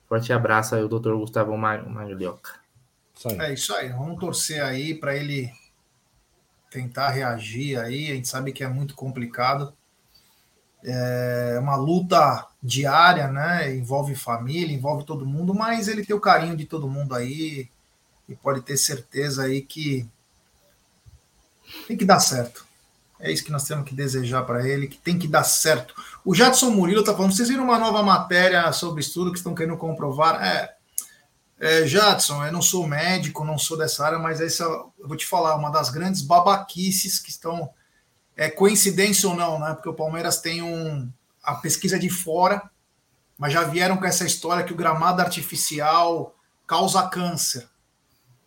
[0.06, 1.14] forte abraço aí ao Dr.
[1.14, 2.60] Gustavo Maglioca.
[3.38, 5.50] É isso aí, vamos torcer aí para ele
[6.70, 8.10] tentar reagir aí.
[8.10, 9.72] A gente sabe que é muito complicado.
[10.82, 13.74] É uma luta diária, né?
[13.74, 17.70] Envolve família, envolve todo mundo, mas ele tem o carinho de todo mundo aí
[18.28, 20.06] e pode ter certeza aí que
[21.86, 22.64] tem que dar certo.
[23.20, 25.94] É isso que nós temos que desejar para ele, que tem que dar certo.
[26.24, 29.76] O Jadson Murilo está falando, vocês viram uma nova matéria sobre estudo que estão querendo
[29.76, 30.42] comprovar?
[30.44, 30.74] É,
[31.58, 35.26] é, Jadson, eu não sou médico, não sou dessa área, mas essa, eu vou te
[35.26, 37.70] falar, uma das grandes babaquices que estão,
[38.36, 39.72] é coincidência ou não, né?
[39.74, 41.10] Porque o Palmeiras tem um,
[41.42, 42.68] a pesquisa de fora,
[43.38, 46.34] mas já vieram com essa história que o gramado artificial
[46.66, 47.68] causa câncer.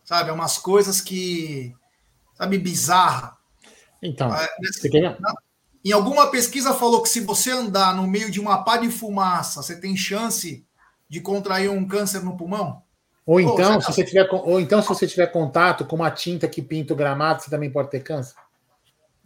[0.03, 1.75] Sabe, é umas coisas que,
[2.37, 3.37] sabe, bizarra.
[4.01, 4.47] Então, é,
[5.83, 9.61] em alguma pesquisa falou que se você andar no meio de uma pá de fumaça,
[9.61, 10.65] você tem chance
[11.09, 12.83] de contrair um câncer no pulmão?
[13.25, 13.93] Ou então, Pô, se tá...
[13.93, 17.41] você tiver, ou então, se você tiver contato com uma tinta que pinta o gramado,
[17.41, 18.35] você também pode ter câncer.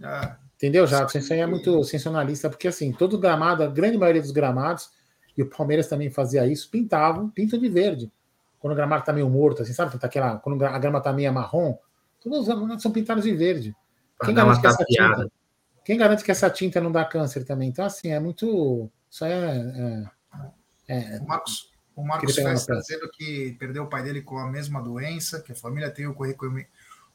[0.02, 0.36] É.
[0.56, 1.18] Entendeu, Jato?
[1.18, 4.90] Isso aí é muito sensacionalista, porque assim, todo gramado, a grande maioria dos gramados,
[5.36, 8.12] e o Palmeiras também fazia isso, pintavam, pintam de verde.
[8.60, 9.98] Quando o gramado está meio morto, assim, sabe?
[9.98, 11.76] Tá aquela, quando a grama está meio marrom,
[12.22, 13.76] todos os gramados são pintados de verde.
[14.24, 15.32] Quem garante, que essa tinta,
[15.84, 17.70] quem garante que essa tinta não dá câncer também?
[17.70, 18.90] Então, assim, é muito.
[19.10, 20.08] Isso é.
[20.88, 24.48] é, é o Marcos, o Marcos está dizendo que perdeu o pai dele com a
[24.48, 26.16] mesma doença, que a família tem o,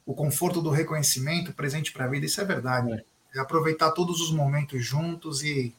[0.05, 2.25] o conforto do reconhecimento presente para a vida.
[2.25, 2.91] Isso é verdade.
[2.91, 3.37] É.
[3.37, 5.73] é aproveitar todos os momentos juntos e.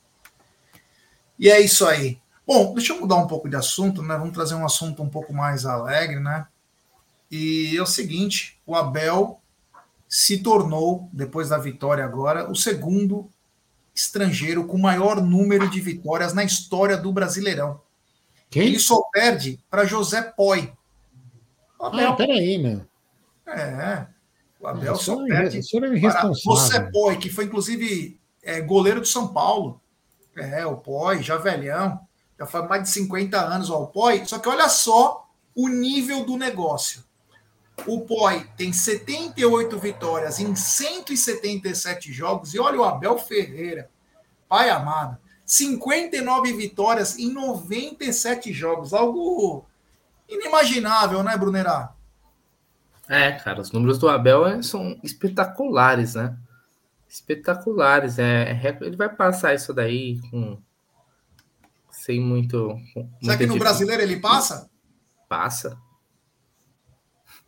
[1.39, 2.21] E é isso aí.
[2.47, 4.17] Bom, deixa eu mudar um pouco de assunto, né?
[4.17, 6.47] Vamos trazer um assunto um pouco mais alegre, né?
[7.31, 9.41] E é o seguinte: o Abel
[10.07, 13.31] se tornou, depois da vitória agora, o segundo
[13.95, 17.81] estrangeiro com maior número de vitórias na história do Brasileirão.
[18.51, 18.67] Quem?
[18.67, 20.71] Ele só perde para José Poi.
[21.81, 22.11] Abel.
[22.11, 22.83] Ah, peraí, meu.
[23.47, 24.07] É.
[24.61, 29.07] O Abel é, só perde é para José Poi, que foi inclusive é, goleiro do
[29.07, 29.81] São Paulo.
[30.37, 31.99] É, o Poi, já velhão.
[32.39, 34.27] Já faz mais de 50 anos o Poi.
[34.27, 37.08] Só que olha só o nível do negócio.
[37.87, 42.55] O Poi tem 78 vitórias em 177 jogos.
[42.55, 43.91] E olha o Abel Ferreira,
[44.49, 48.93] pai amado, 59 vitórias em 97 jogos.
[48.93, 49.65] Algo
[50.29, 51.95] inimaginável, né, Brunerá?
[53.09, 56.37] É, cara, os números do Abel é, são espetaculares, né?
[57.09, 58.19] Espetaculares.
[58.19, 60.59] É, é, ele vai passar isso daí com.
[61.91, 62.79] Sem muito.
[63.23, 64.69] Será que no brasileiro ele passa?
[65.27, 65.79] Passa.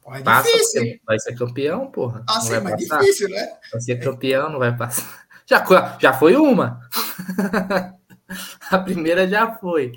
[0.08, 1.00] É difícil.
[1.06, 2.24] Vai ser campeão, porra.
[2.28, 3.00] Ah, sim, mas passar.
[3.00, 3.48] difícil, né?
[3.72, 5.28] Vai ser campeão, não vai passar.
[5.46, 6.80] Já, já foi uma.
[8.70, 9.90] a primeira já foi.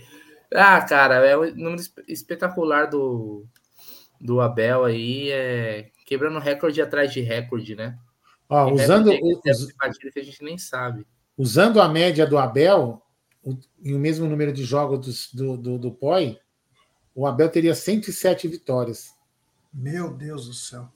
[0.51, 3.45] Ah, cara, é um número espetacular do,
[4.19, 7.99] do Abel aí, é, quebrando recorde atrás de recorde, né?
[8.49, 9.49] Ó, usando o, que
[10.19, 11.05] a gente nem sabe.
[11.37, 13.03] Usando a média do Abel
[13.43, 16.39] o, e o mesmo número de jogos do, do, do POI,
[17.13, 19.13] o Abel teria 107 vitórias.
[19.73, 20.89] Meu Deus do céu.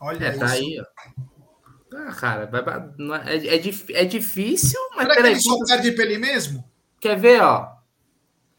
[0.00, 0.54] Olha é, tá isso.
[0.54, 0.84] aí, ó.
[1.92, 2.50] Ah, cara,
[3.26, 6.64] é, é, é, difícil, mas Será peraí, que ele só perde pra ele mesmo?
[7.00, 7.80] Quer ver, ó?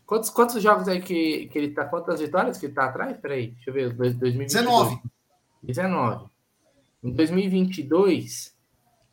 [0.06, 1.86] Quantos, quantos jogos aí que, que ele tá?
[1.86, 3.18] Quantas vitórias que ele tá atrás?
[3.18, 3.94] Peraí, deixa eu ver.
[3.94, 4.52] 2022.
[4.54, 5.02] 19.
[5.64, 6.30] 19.
[7.02, 8.54] Em 2022,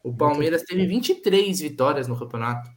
[0.03, 2.69] o Palmeiras teve 23 vitórias no campeonato.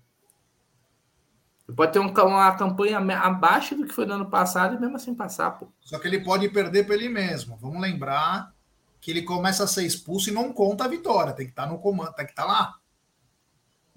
[1.76, 5.14] Pode ter um, uma campanha abaixo do que foi no ano passado e mesmo assim
[5.14, 5.68] passar, pô.
[5.82, 7.58] Só que ele pode perder para ele mesmo.
[7.58, 8.54] Vamos lembrar
[9.00, 11.34] que ele começa a ser expulso e não conta a vitória.
[11.34, 12.76] Tem que estar tá no comando, tem que estar tá lá.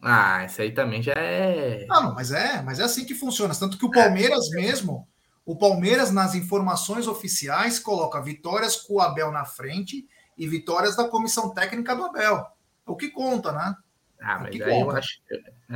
[0.03, 1.87] Ah, isso aí também já é.
[1.87, 3.55] Não, não, mas é, mas é assim que funciona.
[3.55, 5.09] Tanto que o Palmeiras mesmo,
[5.47, 10.07] o Palmeiras, nas informações oficiais, coloca vitórias com o Abel na frente
[10.37, 12.47] e vitórias da comissão técnica do Abel.
[12.87, 13.75] É o que conta, né?
[14.21, 14.93] Ah, é mas aí conta.
[14.93, 15.19] eu acho.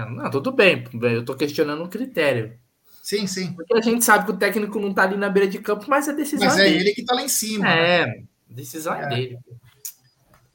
[0.07, 2.59] Não, tudo bem, eu estou questionando o critério.
[3.03, 3.53] Sim, sim.
[3.55, 6.09] Porque a gente sabe que o técnico não está ali na beira de campo, mas
[6.09, 7.69] a decisão mas é, é ele que está lá em cima.
[7.69, 8.25] É, né?
[8.51, 9.39] a decisão é, é dele.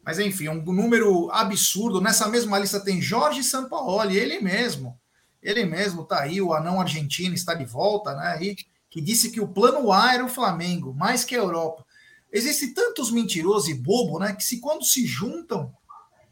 [0.05, 1.99] Mas enfim, um número absurdo.
[1.99, 4.99] Nessa mesma lista tem Jorge Sampaoli, ele mesmo.
[5.41, 8.35] Ele mesmo tá aí, o anão argentino está de volta, né?
[8.37, 8.55] Aí,
[8.89, 11.83] que disse que o plano A era o Flamengo, mais que a Europa.
[12.31, 14.33] Existem tantos mentirosos e bobo, né?
[14.33, 15.73] Que se quando se juntam,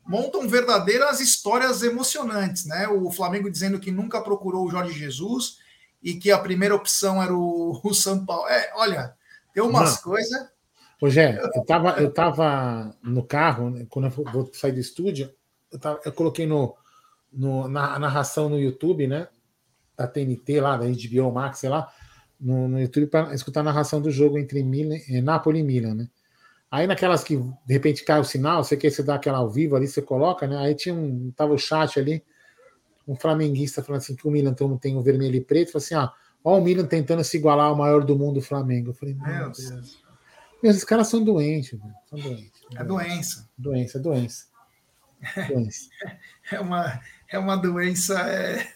[0.06, 2.88] montam verdadeiras histórias emocionantes, né?
[2.88, 5.58] O Flamengo dizendo que nunca procurou o Jorge Jesus
[6.02, 8.48] e que a primeira opção era o, o São Paulo.
[8.48, 9.14] É, olha,
[9.54, 10.50] tem umas coisas.
[11.04, 15.34] Gé, eu tava, eu tava no carro, né, quando eu vou sair do estúdio,
[15.72, 16.76] eu, tava, eu coloquei no,
[17.34, 19.28] no, na narração no YouTube, né?
[19.98, 21.92] Da TNT lá, da HBO Max, sei lá,
[22.40, 25.96] no, no YouTube para escutar a narração do jogo entre Milan, eh, Napoli e Milan,
[25.96, 26.08] né?
[26.72, 29.76] Aí naquelas que de repente cai o sinal, você quer você dar aquela ao vivo
[29.76, 30.58] ali, você coloca, né?
[30.58, 31.30] Aí tinha um.
[31.36, 32.24] Tava o chat ali,
[33.06, 36.10] um flamenguista falando assim que o Milan tem o vermelho e preto, falou assim: ó,
[36.42, 38.92] ó, o Milan tentando se igualar ao maior do mundo, o Flamengo.
[38.92, 39.70] Eu falei, meu Deus.
[39.70, 40.02] Deus.
[40.64, 41.78] esses caras são doentes,
[42.10, 42.62] são doentes.
[42.74, 43.50] É doença.
[43.58, 44.46] Doença, é doença.
[45.50, 45.90] doença.
[46.52, 47.00] É uma,
[47.30, 48.20] é uma doença.
[48.30, 48.60] É...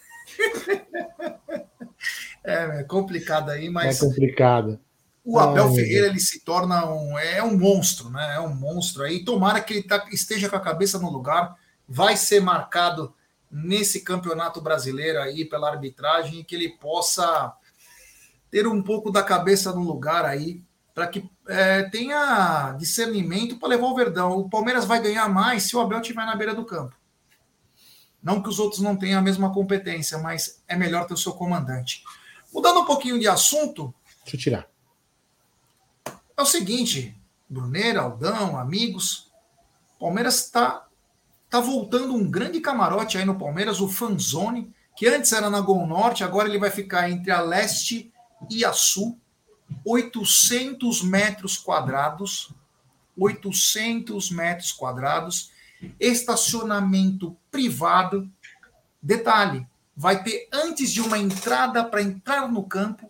[2.43, 4.01] é, é complicada aí, mas.
[4.01, 4.79] É complicada.
[5.25, 8.35] O Abel Ai, Ferreira ele se torna um é um monstro, né?
[8.35, 9.25] É um monstro aí.
[9.25, 11.55] Tomara que ele tá, esteja com a cabeça no lugar.
[11.89, 13.11] Vai ser marcado
[13.51, 17.53] nesse campeonato brasileiro aí pela arbitragem e que ele possa
[18.51, 20.61] ter um pouco da cabeça no lugar aí
[20.93, 24.37] para que é, tenha discernimento para levar o Verdão.
[24.37, 26.95] O Palmeiras vai ganhar mais se o Abel estiver na beira do campo.
[28.21, 31.33] Não que os outros não tenham a mesma competência, mas é melhor ter o seu
[31.33, 32.03] comandante.
[32.53, 33.93] Mudando um pouquinho de assunto.
[34.23, 34.74] Deixa eu tirar.
[36.37, 37.15] É o seguinte,
[37.49, 39.31] Bruneira, Aldão, amigos,
[39.99, 40.85] Palmeiras está
[41.49, 45.87] tá voltando um grande camarote aí no Palmeiras, o Fanzone, que antes era na Gol
[45.87, 48.11] Norte, agora ele vai ficar entre a Leste
[48.49, 49.17] e a Sul,
[49.85, 52.51] 800 metros quadrados,
[53.17, 55.51] 800 metros quadrados,
[55.99, 58.29] estacionamento privado.
[59.01, 59.65] Detalhe,
[59.95, 63.09] vai ter antes de uma entrada para entrar no campo,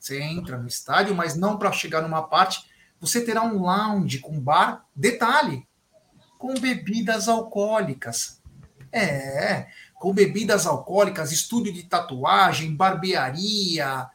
[0.00, 2.64] você entra no estádio, mas não para chegar numa parte.
[3.00, 5.66] Você terá um lounge com bar, detalhe,
[6.38, 8.40] com bebidas alcoólicas.
[8.92, 14.08] É, com bebidas alcoólicas, estúdio de tatuagem, barbearia,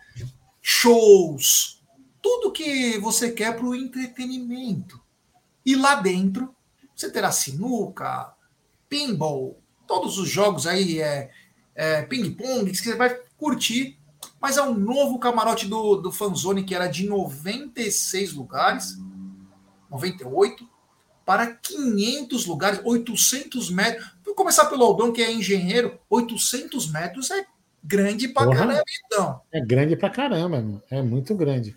[0.61, 1.81] shows,
[2.21, 4.99] tudo que você quer para o entretenimento.
[5.65, 6.53] E lá dentro
[6.95, 8.33] você terá sinuca,
[8.89, 11.29] pinball, todos os jogos aí, é,
[11.75, 13.99] é ping-pong, que você vai curtir
[14.45, 18.95] mas é um novo camarote do, do Fanzone que era de 96 lugares,
[19.89, 20.69] 98,
[21.25, 24.05] para 500 lugares, 800 metros.
[24.23, 25.97] Vou começar pelo Aldão, que é engenheiro.
[26.07, 27.43] 800 metros é
[27.83, 29.41] grande pra Porra, caramba, então.
[29.51, 30.79] É grande pra caramba, meu.
[30.91, 31.75] é muito grande.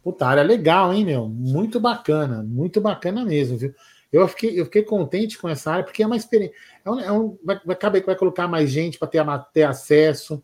[0.00, 1.28] Puta, área legal, hein, meu?
[1.28, 3.74] Muito bacana, muito bacana mesmo, viu?
[4.12, 6.54] Eu fiquei, eu fiquei contente com essa área, porque é uma experiência.
[6.84, 10.40] É um, é um, vai, vai, vai colocar mais gente para ter, ter acesso.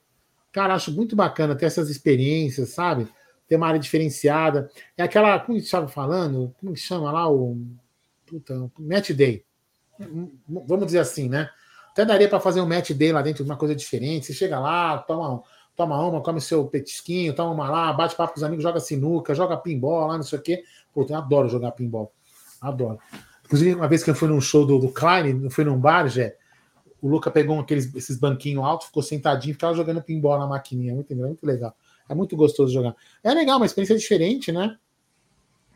[0.52, 3.08] Cara, acho muito bacana ter essas experiências, sabe?
[3.48, 4.70] Ter uma área diferenciada.
[4.96, 7.58] É aquela, como estava falando, como chama lá o.
[8.26, 9.44] Puta, match day.
[10.48, 11.48] Vamos dizer assim, né?
[11.90, 14.26] Até daria para fazer um match day lá dentro, uma coisa diferente.
[14.26, 15.42] Você chega lá, toma,
[15.76, 19.34] toma uma, come seu petisquinho, toma uma lá, bate papo com os amigos, joga sinuca,
[19.34, 20.64] joga pinball lá, não sei o quê.
[20.92, 22.12] Puta, eu adoro jogar pinball.
[22.60, 22.98] Adoro.
[23.44, 26.36] Inclusive, uma vez que eu fui num show do, do Klein, fui num bar, Jé,
[27.02, 30.94] o Luca pegou aqueles, esses banquinhos altos, ficou sentadinho, ficava jogando pinball na maquininha.
[30.94, 31.76] Muito, muito legal.
[32.08, 32.94] É muito gostoso jogar.
[33.24, 34.78] É legal, uma experiência diferente, né?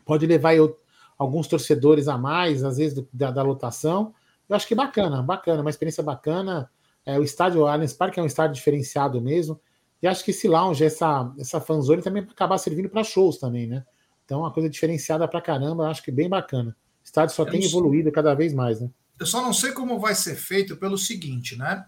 [0.05, 0.79] Pode levar eu,
[1.17, 4.13] alguns torcedores a mais, às vezes, do, da, da, lotação.
[4.47, 6.71] Eu acho que é bacana, bacana, uma experiência bacana.
[7.05, 9.59] É, o estádio o Allianz Parque é um estádio diferenciado mesmo.
[10.01, 13.67] E acho que esse lounge, essa, essa fanzone também vai acabar servindo para shows também,
[13.67, 13.83] né?
[14.23, 16.75] Então, uma coisa diferenciada para caramba, acho que bem bacana.
[17.01, 18.89] O estádio só eu tem evoluído cada vez mais, né?
[19.19, 21.85] Eu só não sei como vai ser feito pelo seguinte, né?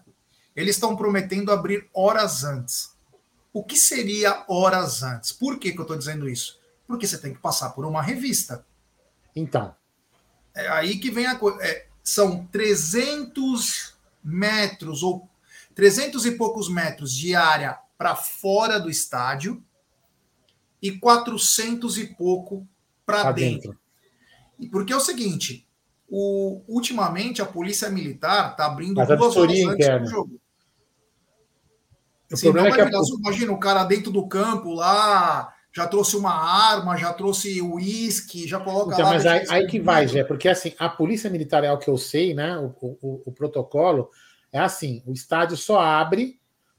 [0.54, 2.96] Eles estão prometendo abrir horas antes.
[3.52, 5.32] O que seria horas antes?
[5.32, 6.58] Por que, que eu estou dizendo isso?
[6.86, 8.64] Porque você tem que passar por uma revista.
[9.34, 9.74] Então.
[10.54, 11.62] É aí que vem a coisa.
[11.62, 15.28] É, são 300 metros ou
[15.74, 19.62] 300 e poucos metros de área para fora do estádio
[20.82, 22.66] e 400 e pouco
[23.06, 23.78] para dentro.
[24.58, 24.70] dentro.
[24.70, 25.66] Porque é o seguinte,
[26.10, 30.04] o, ultimamente a polícia militar está abrindo Mas duas horas antes interna.
[30.04, 30.40] do jogo.
[32.32, 36.16] O Senão problema é que a- Imagina o cara dentro do campo lá, já trouxe
[36.16, 39.12] uma arma, já trouxe uísque, já coloca Então, lá.
[39.14, 40.06] mas aí, aí que vai.
[40.06, 42.56] Gé, porque assim, a polícia militar é o que eu sei, né?
[42.58, 44.10] O, o- o protocolo
[44.52, 46.38] é assim: o estádio só abre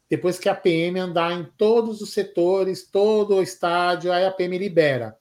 [0.09, 4.57] depois que a PM andar em todos os setores, todo o estádio, aí a PM
[4.57, 5.17] libera.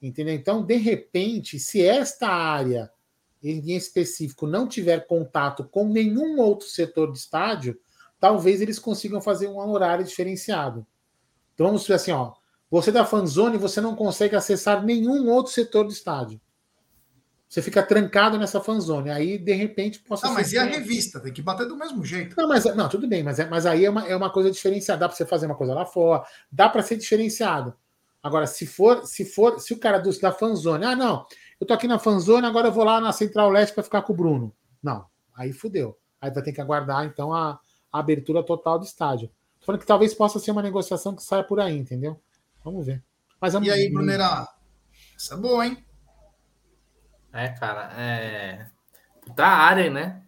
[0.00, 0.34] Entendeu?
[0.34, 2.90] Então, de repente, se esta área
[3.44, 7.78] em específico não tiver contato com nenhum outro setor do estádio,
[8.18, 10.86] talvez eles consigam fazer um horário diferenciado.
[11.52, 12.32] Então vamos dizer assim, ó,
[12.70, 16.40] você da fanzone, você não consegue acessar nenhum outro setor do estádio.
[17.48, 19.10] Você fica trancado nessa fanzone.
[19.10, 21.20] Aí, de repente, possa Ah, mas e a revista?
[21.20, 22.34] Tem que bater do mesmo jeito.
[22.36, 25.00] Não, mas não, tudo bem, mas, é- mas aí é uma, é uma coisa diferenciada.
[25.00, 27.72] Dá para você fazer uma coisa lá fora, dá para ser diferenciado.
[28.20, 31.26] Agora, se for, se for, se o cara do, da fanzone, ah, não,
[31.64, 34.12] eu tô aqui na fanzone, agora eu vou lá na Central Leste para ficar com
[34.12, 34.54] o Bruno.
[34.82, 35.98] Não, aí fudeu.
[36.20, 37.58] Aí vai ter que aguardar, então, a,
[37.92, 39.28] a abertura total do estádio.
[39.60, 42.20] Tô falando que talvez possa ser uma negociação que saia por aí, entendeu?
[42.62, 43.02] Vamos ver.
[43.40, 44.48] Mas é E aí, Brunerá?
[45.16, 45.84] Essa é boa, hein?
[47.32, 48.66] É, cara, é.
[49.34, 50.22] Da área, né?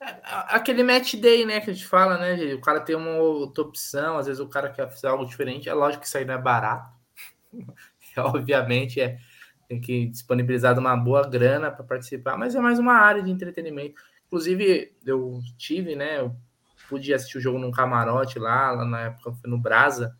[0.00, 2.54] É, a- Aquele match day, né, que a gente fala, né?
[2.54, 5.68] O cara tem uma outra opção, às vezes o cara quer fazer algo diferente.
[5.68, 6.92] É lógico que isso aí não é barato.
[8.18, 9.18] Obviamente, é,
[9.68, 14.00] tem que disponibilizar uma boa grana para participar, mas é mais uma área de entretenimento.
[14.26, 16.20] Inclusive, eu tive, né?
[16.20, 16.36] Eu
[16.88, 20.16] pude assistir o jogo num camarote lá, lá na época foi no Brasa.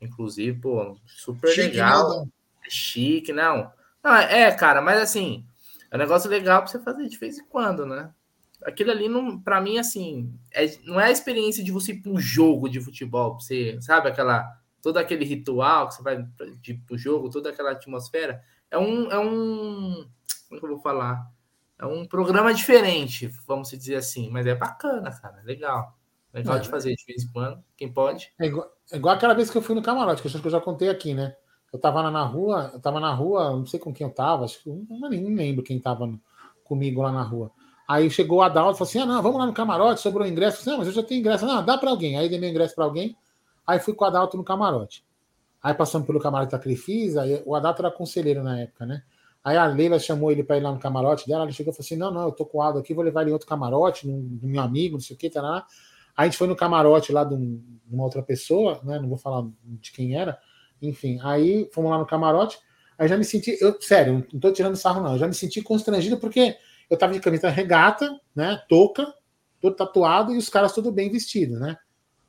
[0.00, 1.88] Inclusive, pô, super Chique, legal.
[1.88, 2.32] né, Aldão?
[2.68, 3.72] Chique, não.
[4.02, 5.46] Não, é, cara, mas assim,
[5.90, 8.10] é um negócio legal pra você fazer de vez em quando, né?
[8.64, 12.12] Aquilo ali, não, pra mim, assim, é, não é a experiência de você ir pra
[12.12, 14.48] um jogo de futebol, você, sabe, aquela,
[14.80, 16.26] todo aquele ritual que você vai
[16.60, 18.42] de, pro jogo, toda aquela atmosfera.
[18.72, 20.06] É um, é um,
[20.48, 21.30] como é que eu vou falar?
[21.78, 25.96] É um programa diferente, vamos dizer assim, mas é bacana, cara, é legal.
[26.32, 28.32] Legal É, de fazer de vez em quando, quem pode.
[28.40, 30.46] É igual, é igual aquela vez que eu fui no camarote, que eu acho que
[30.46, 31.36] eu já contei aqui, né?
[31.70, 34.44] Eu tava lá na rua, eu tava na rua, não sei com quem eu tava,
[34.44, 36.20] acho que eu não, nem lembro quem tava no-
[36.64, 37.50] comigo lá na rua.
[37.86, 40.58] Aí chegou o Adalto e falou assim: ah, não, vamos lá no camarote, sobrou ingresso.
[40.58, 41.44] Eu falei, não, mas eu já tenho ingresso.
[41.44, 42.16] Não, dá pra alguém.
[42.16, 43.16] Aí dei meu ingresso pra alguém,
[43.66, 45.04] aí fui com o Adalto no camarote.
[45.62, 49.02] Aí passamos pelo camarote da Crefisa, o Adalto era conselheiro na época, né?
[49.44, 51.84] Aí a Leila chamou ele pra ir lá no camarote dela, ele chegou e falou
[51.84, 54.06] assim: não, não, eu tô com o Aldo aqui, vou levar ele em outro camarote,
[54.06, 55.66] no, meu amigo, não sei o que, tá lá.
[56.16, 57.56] Aí a gente foi no camarote lá de, um-
[57.86, 58.98] de uma outra pessoa, né?
[58.98, 60.38] Não vou falar de quem era.
[60.80, 62.58] Enfim, aí fomos lá no camarote.
[62.98, 65.12] Aí já me senti, eu, sério, não tô tirando sarro, não.
[65.12, 66.56] Eu já me senti constrangido porque
[66.90, 68.62] eu tava de camisa regata, né?
[68.68, 69.12] Touca,
[69.60, 71.76] todo tatuado e os caras tudo bem vestidos, né?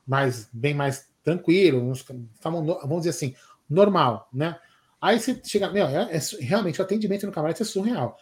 [0.07, 3.35] Mas bem mais tranquilo, uns- estavam, vamos dizer assim,
[3.69, 4.57] normal, né?
[5.01, 8.17] Aí você chega, meu, é, é realmente o atendimento no camarote é surreal.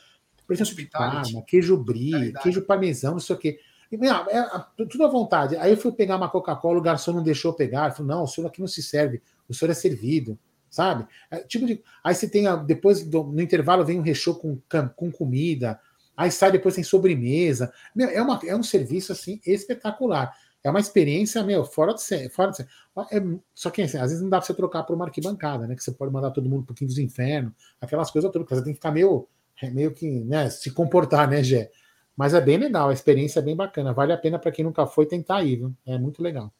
[0.47, 3.59] Por exemplo, parma, queijo brie, queijo parmesão, não sei o quê.
[3.91, 5.55] E, meu, é, tudo à vontade.
[5.57, 7.85] Aí eu fui pegar uma Coca-Cola, o garçom não deixou pegar.
[7.87, 10.37] Ele falou: não, o senhor aqui não se serve, o senhor é servido,
[10.69, 11.05] sabe?
[11.29, 14.57] É, tipo de, aí você tem, a- depois do- no intervalo, vem um recheio com,
[14.95, 15.79] com comida,
[16.15, 17.71] aí sai depois tem sobremesa.
[17.95, 20.33] Meu, é, uma, é um serviço assim espetacular.
[20.63, 22.29] É uma experiência, meu, fora de série.
[22.29, 22.69] Fora de série.
[23.11, 23.21] É,
[23.53, 25.75] só que assim, às vezes não dá pra você trocar por uma arquibancada, né?
[25.75, 28.73] Que você pode mandar todo mundo pro Quinto dos Infernos, aquelas coisas todas, você tem
[28.73, 29.27] que ficar meio,
[29.61, 31.71] é, meio que, né, se comportar, né, Gé?
[32.15, 33.93] Mas é bem legal, a experiência é bem bacana.
[33.93, 35.73] Vale a pena para quem nunca foi tentar ir, viu?
[35.85, 36.53] É muito legal.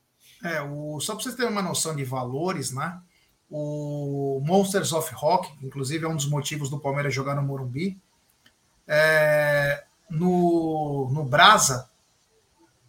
[0.44, 3.00] É, o, só para vocês terem uma noção de valores, né?
[3.50, 8.00] O Monsters of Rock, inclusive é um dos motivos do Palmeiras jogar no Morumbi.
[8.88, 11.91] É, no, no Brasa,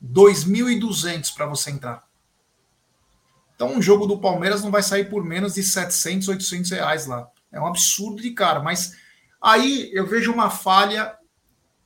[0.02, 2.04] 2.200 para você entrar.
[3.54, 7.28] Então, um jogo do Palmeiras não vai sair por menos de 700, 800 reais lá.
[7.52, 8.64] É um absurdo de caro.
[8.64, 8.96] Mas
[9.40, 11.16] aí eu vejo uma falha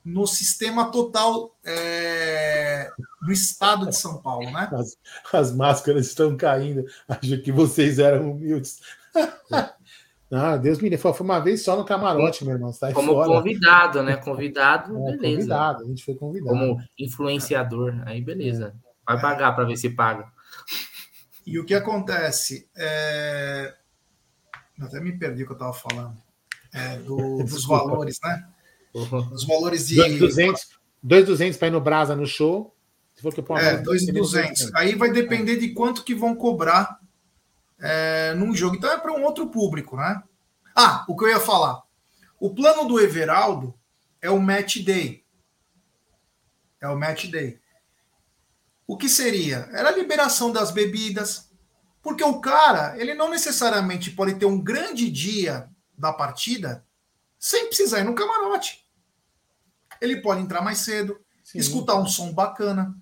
[0.05, 2.89] no sistema total é,
[3.21, 4.71] no estado de São Paulo, né?
[4.73, 4.97] As,
[5.33, 6.87] as máscaras estão caindo.
[7.09, 8.81] Acho que vocês eram humildes.
[10.37, 11.03] ah, Deus me livre.
[11.03, 12.73] Foi uma vez só no camarote, meu irmão.
[12.73, 13.29] Sai Como fora.
[13.29, 14.17] convidado, né?
[14.17, 15.37] Convidado, É, beleza.
[15.37, 16.51] convidado, a gente foi convidado.
[16.57, 18.75] Como influenciador, aí beleza.
[19.07, 20.27] Vai pagar para ver se paga.
[21.47, 22.69] E o que acontece?
[22.77, 23.73] É...
[24.79, 26.17] eu Até me perdi o que eu estava falando.
[26.75, 27.85] É, do- dos Desculpa.
[27.85, 28.45] valores, né?
[29.33, 29.97] Os valores de.
[29.97, 32.75] 2,200 2,200 para ir no Brasa no show.
[33.15, 34.75] Se for que o É, Palmeiras- 2,200.
[34.75, 36.99] Aí vai depender de quanto que vão cobrar
[37.79, 38.77] é, num jogo.
[38.77, 40.23] Então é para um outro público, né?
[40.75, 41.83] Ah, o que eu ia falar.
[42.39, 43.75] O plano do Everaldo
[44.21, 45.25] é o match day.
[46.81, 47.61] É o match day.
[48.87, 49.69] O que seria?
[49.73, 51.51] Era a liberação das bebidas.
[52.03, 55.69] Porque o cara, ele não necessariamente pode ter um grande dia
[55.99, 56.87] da partida
[57.39, 58.87] sem precisar ir no camarote.
[60.01, 61.59] Ele pode entrar mais cedo, Sim.
[61.59, 62.95] escutar um som bacana,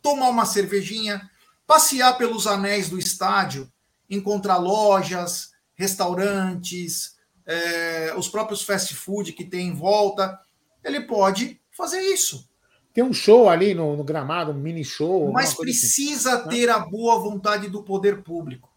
[0.00, 1.28] tomar uma cervejinha,
[1.66, 3.72] passear pelos anéis do estádio,
[4.08, 10.38] encontrar lojas, restaurantes, é, os próprios fast food que tem em volta.
[10.82, 12.48] Ele pode fazer isso.
[12.92, 15.32] Tem um show ali no, no gramado, um mini show.
[15.32, 15.56] Mas assim.
[15.56, 16.48] precisa assim.
[16.48, 18.72] ter a boa vontade do poder público.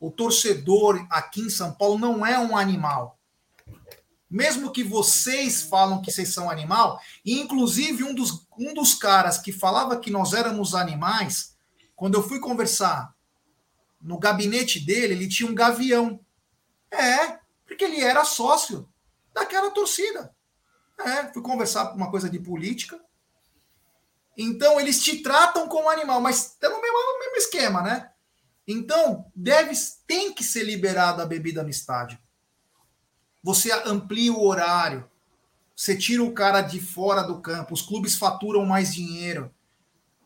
[0.00, 3.18] O torcedor aqui em São Paulo não é um animal.
[4.28, 9.38] Mesmo que vocês falam que vocês são animal, e inclusive um dos, um dos caras
[9.38, 11.56] que falava que nós éramos animais,
[11.96, 13.12] quando eu fui conversar
[14.00, 16.20] no gabinete dele, ele tinha um gavião.
[16.90, 18.88] É, porque ele era sócio
[19.32, 20.34] daquela torcida.
[20.98, 23.00] É, fui conversar uma coisa de política.
[24.36, 28.10] Então, eles te tratam como animal, mas estamos no mesmo, mesmo esquema, né?
[28.66, 29.72] Então, deve,
[30.06, 32.18] tem que ser liberada a bebida no estádio.
[33.42, 35.08] Você amplia o horário,
[35.74, 39.52] você tira o cara de fora do campo, os clubes faturam mais dinheiro.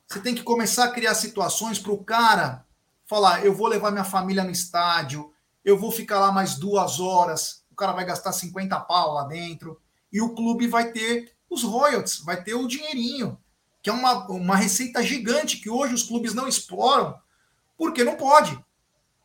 [0.07, 2.67] Você tem que começar a criar situações para o cara
[3.07, 5.33] falar: eu vou levar minha família no estádio,
[5.65, 9.81] eu vou ficar lá mais duas horas, o cara vai gastar 50 pau lá dentro,
[10.13, 13.39] e o clube vai ter os royalties, vai ter o dinheirinho,
[13.83, 17.19] que é uma, uma receita gigante que hoje os clubes não exploram,
[17.77, 18.59] porque não pode.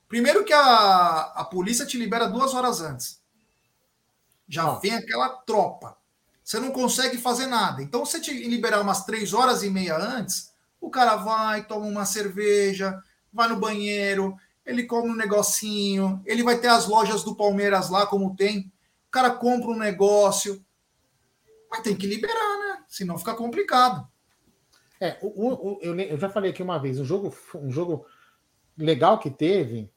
[0.07, 3.21] Primeiro que a, a polícia te libera duas horas antes.
[4.47, 5.95] Já vem aquela tropa.
[6.43, 7.83] Você não consegue fazer nada.
[7.83, 10.51] Então, se te liberar umas três horas e meia antes,
[10.81, 12.99] o cara vai, toma uma cerveja,
[13.31, 18.05] vai no banheiro, ele come um negocinho, ele vai ter as lojas do Palmeiras lá,
[18.05, 18.71] como tem.
[19.07, 20.63] O cara compra um negócio.
[21.69, 22.83] Mas tem que liberar, né?
[22.87, 24.07] Senão fica complicado.
[25.01, 28.05] É, o, o, eu, eu, já falei aqui uma vez, um jogo, um jogo
[28.77, 29.89] legal que teve,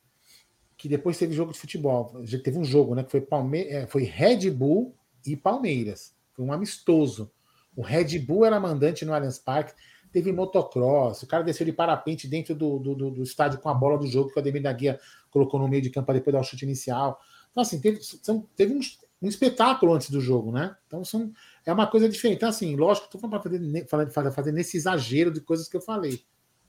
[0.76, 2.22] que depois teve jogo de futebol.
[2.42, 3.02] Teve um jogo, né?
[3.02, 6.14] Que foi, Palme é, foi Red Bull e Palmeiras.
[6.32, 7.30] Foi um amistoso.
[7.76, 9.74] O Red Bull era mandante no Allianz Parque
[10.12, 13.98] teve motocross, o cara desceu de parapente dentro do, do, do estádio com a bola
[13.98, 15.00] do jogo que o Ademir da Guia
[15.30, 17.18] colocou no meio de campo para depois dar o chute inicial.
[17.50, 18.80] Então, assim, teve, são, teve um,
[19.22, 20.76] um, espetáculo antes do jogo, né?
[20.86, 21.32] Então, são,
[21.64, 22.36] é uma coisa diferente.
[22.36, 26.22] Então, assim, lógico, estou falando para fazer, fazer, nesse exagero de coisas que eu falei.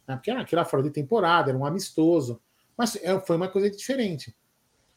[0.08, 0.16] Né?
[0.16, 2.41] Porque era aquela fora de temporada, era um amistoso.
[2.78, 4.36] Mas é, foi uma coisa diferente.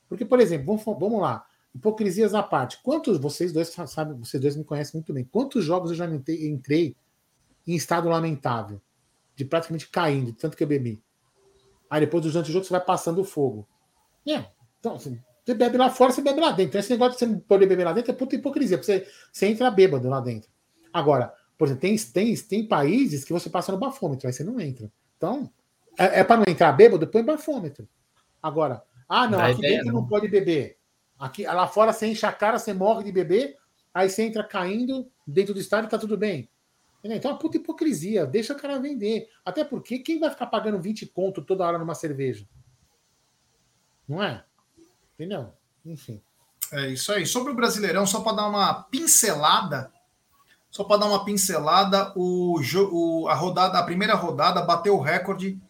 [0.09, 1.45] Porque, por exemplo, vamos, vamos lá,
[1.75, 2.81] hipocrisias à parte.
[2.83, 6.49] Quantos, vocês dois sabem, vocês dois me conhecem muito bem, quantos jogos eu já entrei,
[6.49, 6.97] entrei
[7.67, 8.81] em estado lamentável,
[9.35, 11.03] de praticamente caindo, tanto que eu bebi.
[11.91, 13.67] Aí depois durante o jogo você vai passando o fogo.
[14.27, 14.45] É,
[14.81, 16.65] então, assim, você bebe lá fora, você bebe lá dentro.
[16.71, 19.09] Então, esse negócio de você não poder beber lá dentro é puta hipocrisia, porque você,
[19.33, 20.51] você entra bêbado lá dentro.
[20.93, 24.61] Agora, por exemplo, tem, tem, tem países que você passa no bafômetro, aí você não
[24.61, 24.91] entra.
[25.17, 25.51] Então,
[25.97, 27.89] é, é para não entrar bêbado, põe bafômetro.
[28.43, 29.95] Agora, ah, não, aqui dentro não.
[29.95, 30.79] não pode beber.
[31.19, 33.57] Aqui, lá fora você enche a cara, você morre de beber,
[33.95, 36.49] aí você entra caindo dentro do estádio, tá tudo bem.
[37.15, 38.27] Então é uma puta hipocrisia.
[38.27, 39.29] Deixa o cara vender.
[39.45, 42.47] Até porque quem vai ficar pagando 20 conto toda hora numa cerveja?
[44.09, 44.45] Não é?
[45.15, 45.53] Entendeu?
[45.85, 46.21] Enfim.
[46.73, 47.27] É isso aí.
[47.27, 49.93] Sobre o Brasileirão, só para dar uma pincelada,
[50.71, 52.61] só para dar uma pincelada, o,
[52.93, 55.61] o, a rodada, a primeira rodada bateu o recorde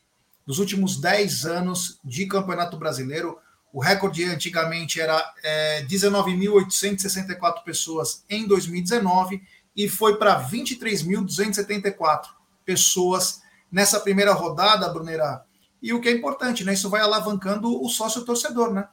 [0.47, 3.39] dos últimos 10 anos de Campeonato Brasileiro.
[3.73, 9.43] O recorde antigamente era é, 19.864 pessoas em 2019
[9.77, 12.29] e foi para 23.274
[12.65, 15.45] pessoas nessa primeira rodada, Brunera.
[15.83, 16.73] E o que é importante, né?
[16.73, 18.89] Isso vai alavancando o sócio torcedor, né?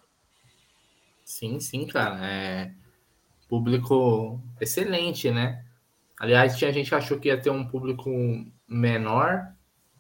[1.24, 2.20] Sim, sim, cara.
[2.26, 2.74] É
[3.48, 5.64] público excelente, né?
[6.20, 8.10] Aliás, tinha gente que achou que ia ter um público
[8.68, 9.48] menor,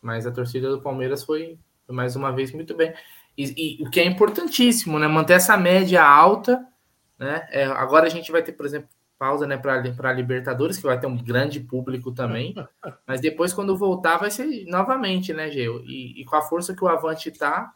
[0.01, 2.93] mas a torcida do Palmeiras foi, foi mais uma vez muito bem.
[3.37, 5.07] E, e, o que é importantíssimo, né?
[5.07, 6.65] Manter essa média alta,
[7.17, 7.47] né?
[7.51, 8.89] É, agora a gente vai ter, por exemplo,
[9.23, 12.53] pausa né, para Libertadores, que vai ter um grande público também.
[13.07, 15.81] Mas depois, quando voltar, vai ser novamente, né, Geo?
[15.85, 17.73] E, e com a força que o Avante tá,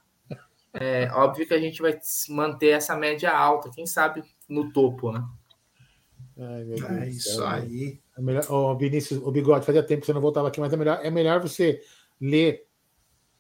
[0.74, 5.24] é óbvio que a gente vai manter essa média alta, quem sabe no topo, né?
[6.38, 8.02] Ai, é isso aí.
[8.18, 10.76] É melhor, oh, Vinícius, o bigode, fazia tempo que você não voltava aqui, mas é
[10.76, 11.80] melhor, é melhor você
[12.20, 12.68] ler.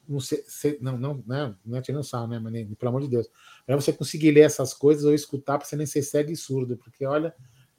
[0.07, 3.27] Não, sei, não, não, né, não é tirando sal, né, mas pelo amor de Deus.
[3.27, 6.37] É melhor você conseguir ler essas coisas ou escutar para você nem ser cego e
[6.37, 7.35] surdo, porque olha,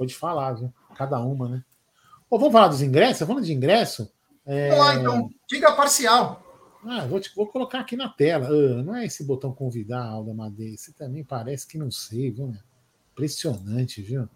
[0.06, 0.72] Te falar, viu?
[0.96, 1.64] Cada uma, né?
[2.30, 3.26] Ou vamos falar dos ingressos?
[3.26, 4.10] Falando de ingresso.
[4.44, 4.70] É...
[4.70, 5.30] Vamos lá, então.
[5.48, 6.44] Diga parcial.
[6.84, 8.48] Ah, vou, te, vou colocar aqui na tela.
[8.48, 10.76] Ah, não é esse botão convidar, Alda Madeira.
[10.76, 12.60] Você também parece que não sei, viu, meu?
[13.12, 14.28] Impressionante, viu?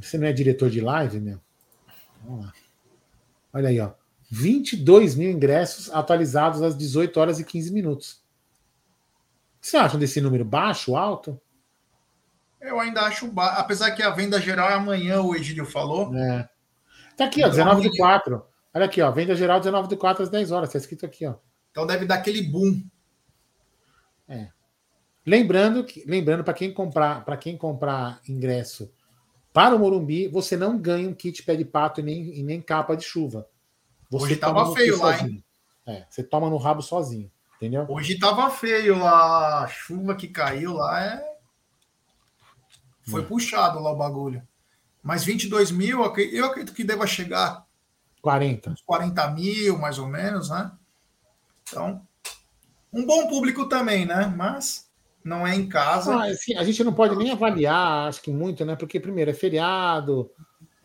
[0.00, 1.40] Você não é diretor de live, meu?
[2.24, 2.52] Vamos lá.
[3.52, 3.92] Olha aí, ó.
[4.30, 8.12] 22 mil ingressos atualizados às 18 horas e 15 minutos.
[9.58, 10.44] O que você acha desse número?
[10.44, 11.40] Baixo, alto?
[12.62, 13.54] Eu ainda acho, ba...
[13.54, 16.14] apesar que a venda geral é amanhã, o Egílio falou.
[16.16, 16.48] É.
[17.16, 18.46] Tá aqui, ó, 19 do 4.
[18.72, 21.34] Olha aqui, ó, venda geral 19 do 4 às 10 horas, tá escrito aqui, ó.
[21.70, 22.82] Então deve dar aquele boom.
[24.28, 24.48] É.
[25.26, 28.92] Lembrando que, lembrando para quem comprar, para quem comprar ingresso
[29.52, 32.60] para o Morumbi, você não ganha um kit pé de pato e nem, e nem
[32.60, 33.46] capa de chuva.
[34.10, 35.30] Você Hoje tava feio lá, sozinho.
[35.30, 35.44] hein?
[35.86, 37.86] É, você toma no rabo sozinho, entendeu?
[37.88, 41.31] Hoje tava feio lá, a chuva que caiu lá é
[43.04, 43.26] foi hum.
[43.26, 44.42] puxado lá o bagulho.
[45.02, 47.66] Mas 22 mil, eu acredito que deva chegar
[48.22, 48.70] 40.
[48.70, 50.70] Uns 40 mil, mais ou menos, né?
[51.62, 52.06] Então,
[52.92, 54.32] um bom público também, né?
[54.36, 54.88] Mas
[55.24, 56.14] não é em casa.
[56.14, 58.76] Ah, assim, a gente não pode nem avaliar, acho que muito, né?
[58.76, 60.30] Porque, primeiro, é feriado,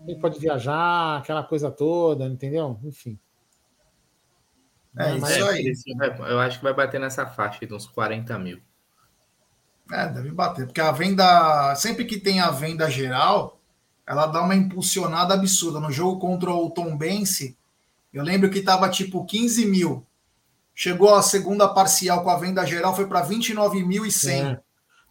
[0.06, 2.80] ele pode viajar, aquela coisa toda, entendeu?
[2.84, 3.20] Enfim.
[4.98, 5.74] É, isso é, aí.
[6.30, 8.60] Eu acho que vai bater nessa faixa de uns 40 mil.
[9.92, 13.60] É, deve bater, porque a venda, sempre que tem a venda geral,
[14.06, 15.80] ela dá uma impulsionada absurda.
[15.80, 17.58] No jogo contra o Tom Bense,
[18.14, 20.06] eu lembro que estava tipo 15 mil.
[20.74, 24.60] Chegou a segunda parcial com a venda geral, foi para 29.100.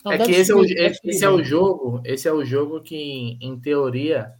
[0.06, 0.14] É.
[0.14, 3.58] é que esse é, o, esse é o jogo, esse é o jogo que, em
[3.58, 4.32] teoria,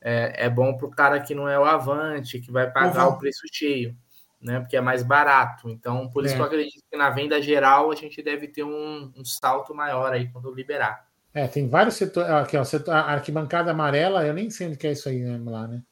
[0.00, 3.14] é, é bom para o cara que não é o avante, que vai pagar uhum.
[3.14, 3.96] o preço cheio,
[4.42, 4.60] né?
[4.60, 5.70] Porque é mais barato.
[5.70, 6.36] Então, por isso é.
[6.36, 10.12] que eu acredito que na venda geral a gente deve ter um, um salto maior
[10.12, 11.06] aí quando liberar.
[11.32, 12.30] É, tem vários setores.
[12.30, 15.40] Aqui, ó, setor, a arquibancada amarela, eu nem sei onde que é isso aí né,
[15.50, 15.82] lá, né?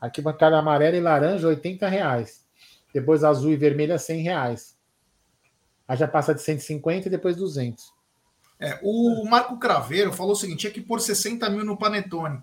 [0.00, 2.46] Arquibancada amarela e laranja, 80 reais.
[2.94, 4.76] Depois azul e vermelha, 100 reais.
[5.86, 7.92] Aí já passa de 150 e depois 200.
[8.60, 12.42] É, o Marco Craveiro falou o seguinte: tinha que pôr 60 mil no Panetone.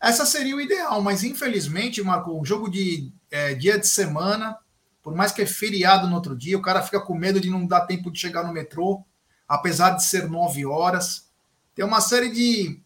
[0.00, 4.56] Essa seria o ideal, mas infelizmente, Marco, um jogo de é, dia de semana,
[5.02, 7.66] por mais que é feriado no outro dia, o cara fica com medo de não
[7.66, 9.04] dar tempo de chegar no metrô,
[9.48, 11.28] apesar de ser 9 horas.
[11.74, 12.82] Tem uma série de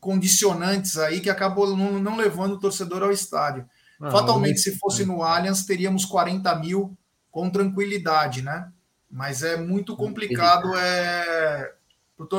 [0.00, 3.68] condicionantes aí que acabou não, não levando o torcedor ao estádio.
[4.00, 6.96] Ah, Fatalmente, se fosse no Allianz, teríamos 40 mil
[7.30, 8.72] com tranquilidade, né?
[9.10, 11.74] Mas é muito complicado, é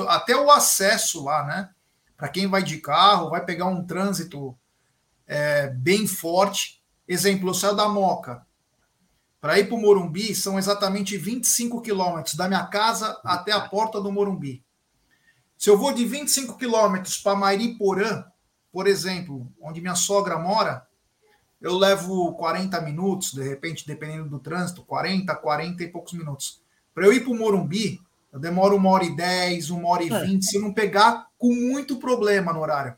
[0.08, 1.70] até o acesso lá, né?
[2.18, 4.58] Para quem vai de carro, vai pegar um trânsito
[5.26, 6.84] é, bem forte.
[7.08, 8.46] Exemplo, eu saio da Moca.
[9.42, 14.02] Para ir para o Morumbi, são exatamente 25 quilômetros da minha casa até a porta
[14.02, 14.64] do Morumbi.
[15.58, 18.26] Se eu vou de 25 quilômetros para Mairiporã,
[18.72, 20.86] por exemplo, onde minha sogra mora,
[21.62, 26.62] eu levo 40 minutos, de repente, dependendo do trânsito, 40, 40 e poucos minutos.
[26.94, 28.00] Para eu ir para o Morumbi,
[28.32, 30.26] eu demoro uma hora e 10, uma hora e é.
[30.26, 32.96] vinte, se eu não pegar com muito problema no horário.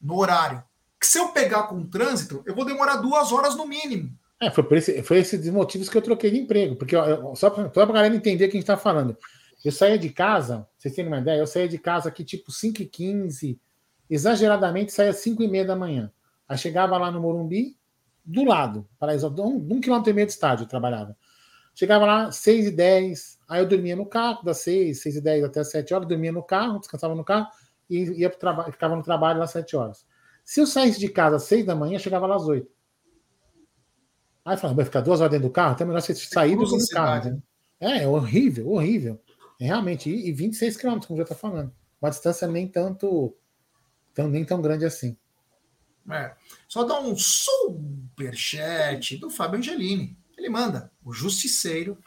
[0.00, 0.62] No horário.
[1.00, 4.16] Que se eu pegar com trânsito, eu vou demorar duas horas no mínimo.
[4.44, 6.76] É, foi, por esse, foi esses motivos que eu troquei de emprego.
[6.76, 9.16] Porque, ó, só para a galera entender o que a gente está falando.
[9.64, 11.38] Eu saía de casa, vocês têm uma ideia?
[11.38, 13.58] Eu saía de casa aqui tipo 5h15,
[14.10, 16.12] exageradamente saía 5h30 da manhã.
[16.46, 17.74] Aí chegava lá no Morumbi,
[18.22, 21.16] do lado, paraíso, um, um quilômetro e meio de estádio eu trabalhava.
[21.74, 25.44] Chegava lá, 6 e 10, aí eu dormia no carro, das 6, 6 e 10
[25.44, 27.48] até 7 horas, dormia no carro, descansava no carro
[27.88, 30.06] e ia pro ficava no trabalho lá 7 horas.
[30.44, 32.70] Se eu saísse de casa às 6 da manhã, chegava lá às 8.
[34.44, 35.74] Aí eu falava, vai ficar duas horas dentro do carro?
[35.74, 37.30] Então é melhor você sair do carro.
[37.30, 37.42] Né?
[37.80, 39.20] É, é horrível, horrível.
[39.60, 41.72] É, realmente, e, e 26 quilômetros, como já está falando.
[42.00, 43.34] Uma distância nem tanto,
[44.12, 45.16] tão, nem tão grande assim.
[46.10, 46.34] É.
[46.68, 50.18] Só dá um superchat do Fábio Angelini.
[50.36, 51.98] Ele manda o justiceiro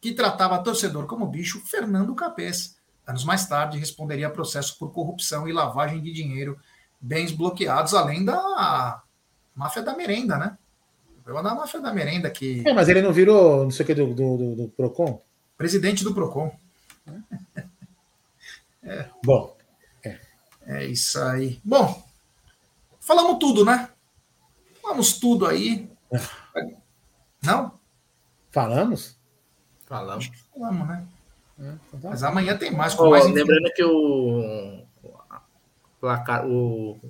[0.00, 2.76] que tratava torcedor como bicho, Fernando Capês.
[3.06, 6.60] Anos mais tarde, responderia a processo por corrupção e lavagem de dinheiro,
[7.00, 9.02] bens bloqueados, além da
[9.54, 10.58] máfia da merenda, né?
[11.28, 12.66] Eu da máfia da merenda que.
[12.66, 15.22] É, mas ele não virou, não sei o que, do, do, do, do Procon?
[15.56, 16.50] Presidente do Procon.
[18.82, 19.04] É.
[19.24, 19.56] Bom.
[20.04, 20.18] É.
[20.66, 21.60] é isso aí.
[21.62, 22.02] Bom,
[23.08, 23.88] Falamos tudo, né?
[24.82, 25.90] Falamos tudo aí.
[27.42, 27.72] Não?
[28.50, 29.16] Falamos?
[29.86, 30.30] Falamos.
[30.52, 31.06] Falamos, né?
[31.58, 32.94] É, então tá Mas amanhã tem mais.
[32.98, 34.84] Oh, mais lembrando que o
[35.98, 37.00] placar, o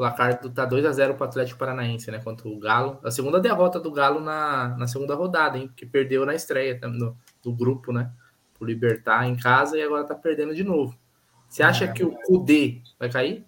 [0.00, 2.18] placar tá 2x0 para o Atlético Paranaense, né?
[2.20, 2.98] Contra o Galo.
[3.04, 5.70] A segunda derrota do Galo na, na segunda rodada, hein?
[5.76, 8.10] Que perdeu na estreia no, do grupo, né?
[8.54, 10.98] Por Libertar em casa e agora tá perdendo de novo.
[11.46, 11.88] Você acha é.
[11.88, 13.44] que o Kudê vai cair?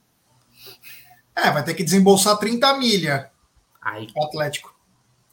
[1.35, 3.31] É, vai ter que desembolsar 30 milha.
[3.81, 4.09] Aí.
[4.15, 4.75] O Atlético.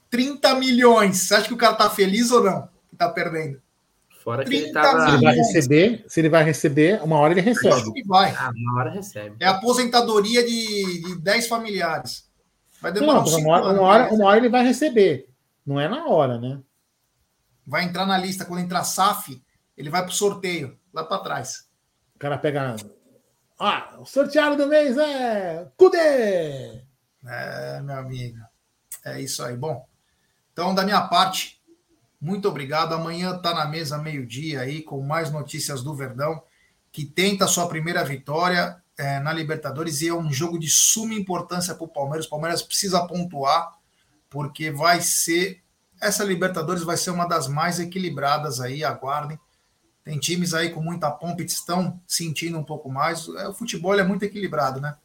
[0.09, 1.17] 30 milhões.
[1.17, 2.69] Você acha que o cara tá feliz ou não?
[2.89, 3.61] Que tá perdendo.
[4.30, 5.07] Fora que ele tava...
[5.07, 7.73] Se ele vai receber, se ele vai receber, uma hora ele recebe.
[7.73, 8.31] acho que vai.
[8.38, 9.35] Ah, uma hora recebe.
[9.39, 12.30] É aposentadoria de, de 10 familiares.
[12.80, 15.27] Vai demorar não, uma, hora, uma, hora, uma hora ele vai receber.
[15.65, 16.60] Não é na hora, né?
[17.65, 18.45] Vai entrar na lista.
[18.45, 19.41] Quando entrar SAF,
[19.76, 21.68] ele vai pro sorteio, lá para trás.
[22.19, 22.76] cara pega.
[23.60, 25.68] Ah, o sorteado do mês é.
[25.76, 26.84] Cudê!
[27.26, 28.38] É, meu amigo.
[29.03, 29.57] É isso aí.
[29.57, 29.88] Bom,
[30.53, 31.59] então, da minha parte,
[32.19, 32.93] muito obrigado.
[32.93, 36.43] Amanhã tá na mesa meio-dia aí com mais notícias do Verdão,
[36.91, 41.73] que tenta sua primeira vitória é, na Libertadores e é um jogo de suma importância
[41.73, 42.25] para o Palmeiras.
[42.25, 43.77] O Palmeiras precisa pontuar,
[44.29, 45.63] porque vai ser.
[46.01, 49.39] Essa Libertadores vai ser uma das mais equilibradas aí, aguardem.
[50.03, 53.27] Tem times aí com muita pompa e estão sentindo um pouco mais.
[53.29, 54.97] É, o futebol é muito equilibrado, né?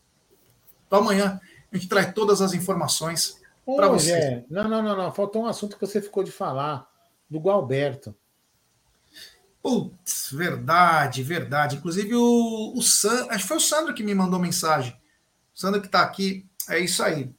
[0.86, 4.12] Então amanhã a gente traz todas as informações para você.
[4.12, 4.44] É.
[4.50, 5.12] Não, não, não, não.
[5.12, 6.88] Faltou um assunto que você ficou de falar,
[7.28, 8.14] do Gualberto.
[9.62, 11.76] Putz, verdade, verdade.
[11.76, 14.92] Inclusive o, o acho que foi o Sandro que me mandou mensagem.
[15.55, 17.34] O Sandro que está aqui, é isso aí.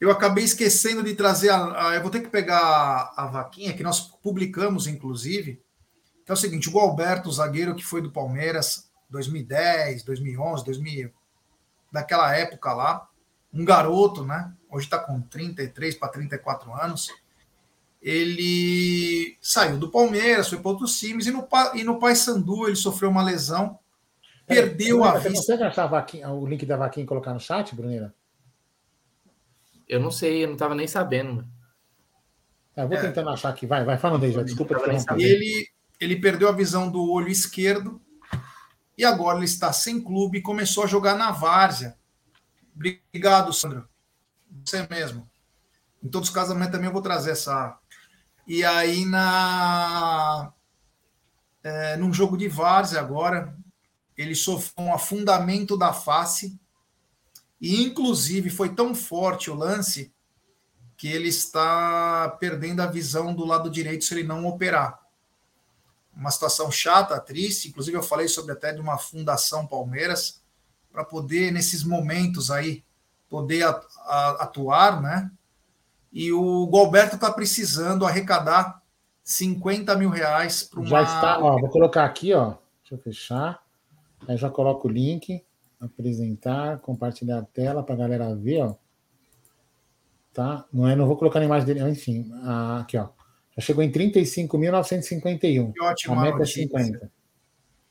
[0.00, 3.82] Eu acabei esquecendo de trazer a, a, Eu vou ter que pegar a, vaquinha que
[3.82, 5.62] nós publicamos, inclusive.
[6.24, 11.12] Que é o seguinte: o Alberto, o zagueiro que foi do Palmeiras, 2010, 2011, 2000,
[11.92, 13.08] daquela época lá,
[13.52, 14.52] um garoto, né?
[14.70, 17.08] Hoje está com 33 para 34 anos
[18.02, 23.08] ele saiu do Palmeiras, foi para outros times, e no, e no Paysandu ele sofreu
[23.08, 23.78] uma lesão,
[24.48, 25.30] é, perdeu a vista.
[25.30, 28.12] Você consegue achar vaquinha, o link da vaquinha e colocar no chat, Brunera?
[29.88, 31.46] Eu não sei, eu não estava nem sabendo.
[32.74, 33.00] É, eu vou é.
[33.00, 34.74] tentando achar aqui, vai, vai falando aí, já, desculpa.
[35.16, 35.68] Ele,
[36.00, 38.00] ele perdeu a visão do olho esquerdo,
[38.98, 41.96] e agora ele está sem clube e começou a jogar na várzea.
[42.74, 43.88] Obrigado, Sandro.
[44.64, 45.30] Você mesmo.
[46.02, 47.78] Em todos os casos, amanhã também eu vou trazer essa,
[48.46, 50.52] e aí, na,
[51.62, 53.56] é, num jogo de várzea agora,
[54.16, 56.58] ele sofreu um afundamento da face.
[57.60, 60.12] E, inclusive, foi tão forte o lance
[60.96, 65.00] que ele está perdendo a visão do lado direito se ele não operar.
[66.14, 67.68] Uma situação chata, triste.
[67.68, 70.42] Inclusive, eu falei sobre até de uma fundação Palmeiras
[70.90, 72.84] para poder, nesses momentos aí,
[73.28, 73.64] poder
[74.38, 75.30] atuar, né?
[76.12, 78.82] E o Galberto está precisando arrecadar
[79.24, 80.88] 50 mil reais para uma.
[80.88, 82.54] Já está, ó, vou colocar aqui, ó.
[82.82, 83.62] Deixa eu fechar.
[84.28, 85.42] Aí já coloco o link,
[85.80, 88.74] apresentar, compartilhar a tela para a galera ver, ó.
[90.32, 90.64] Tá?
[90.72, 92.30] Não é, não vou colocar a imagem dele, enfim,
[92.78, 93.08] aqui, ó.
[93.56, 95.72] Já chegou em 35.951.
[95.72, 96.62] Que ótima a meta notícia.
[96.62, 97.12] é 50.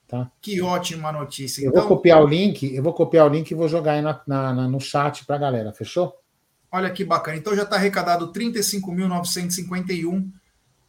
[0.07, 0.31] Tá?
[0.41, 1.63] Que ótima notícia.
[1.63, 1.87] Eu então...
[1.87, 4.53] vou copiar o link, eu vou copiar o link e vou jogar aí na, na,
[4.53, 6.20] na no chat para a galera, fechou?
[6.71, 7.37] Olha que bacana.
[7.37, 10.31] Então já está arrecadado 35.951.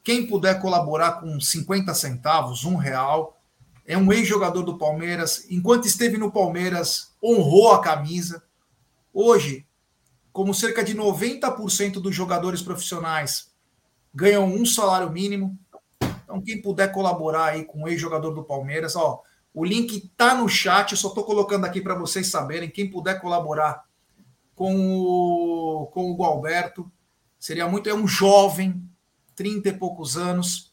[0.05, 3.41] Quem puder colaborar com 50 centavos, um real,
[3.87, 5.47] é um ex-jogador do Palmeiras.
[5.51, 8.43] Enquanto esteve no Palmeiras, honrou a camisa.
[9.13, 9.67] Hoje,
[10.33, 13.51] como cerca de 90% dos jogadores profissionais
[14.15, 15.59] ganham um salário mínimo.
[16.25, 19.21] Então, quem puder colaborar aí com o ex-jogador do Palmeiras, ó,
[19.53, 22.71] o link está no chat, eu só estou colocando aqui para vocês saberem.
[22.71, 23.85] Quem puder colaborar
[24.55, 26.91] com o, com o Gualberto.
[27.39, 27.89] Seria muito.
[27.89, 28.89] É um jovem,
[29.35, 30.73] 30 e poucos anos,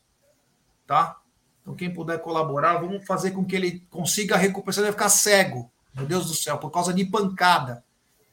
[0.85, 1.17] tá?
[1.61, 4.77] Então, quem puder colaborar, vamos fazer com que ele consiga recuperar.
[4.77, 7.83] Ele vai ficar cego, meu Deus do céu, por causa de pancada.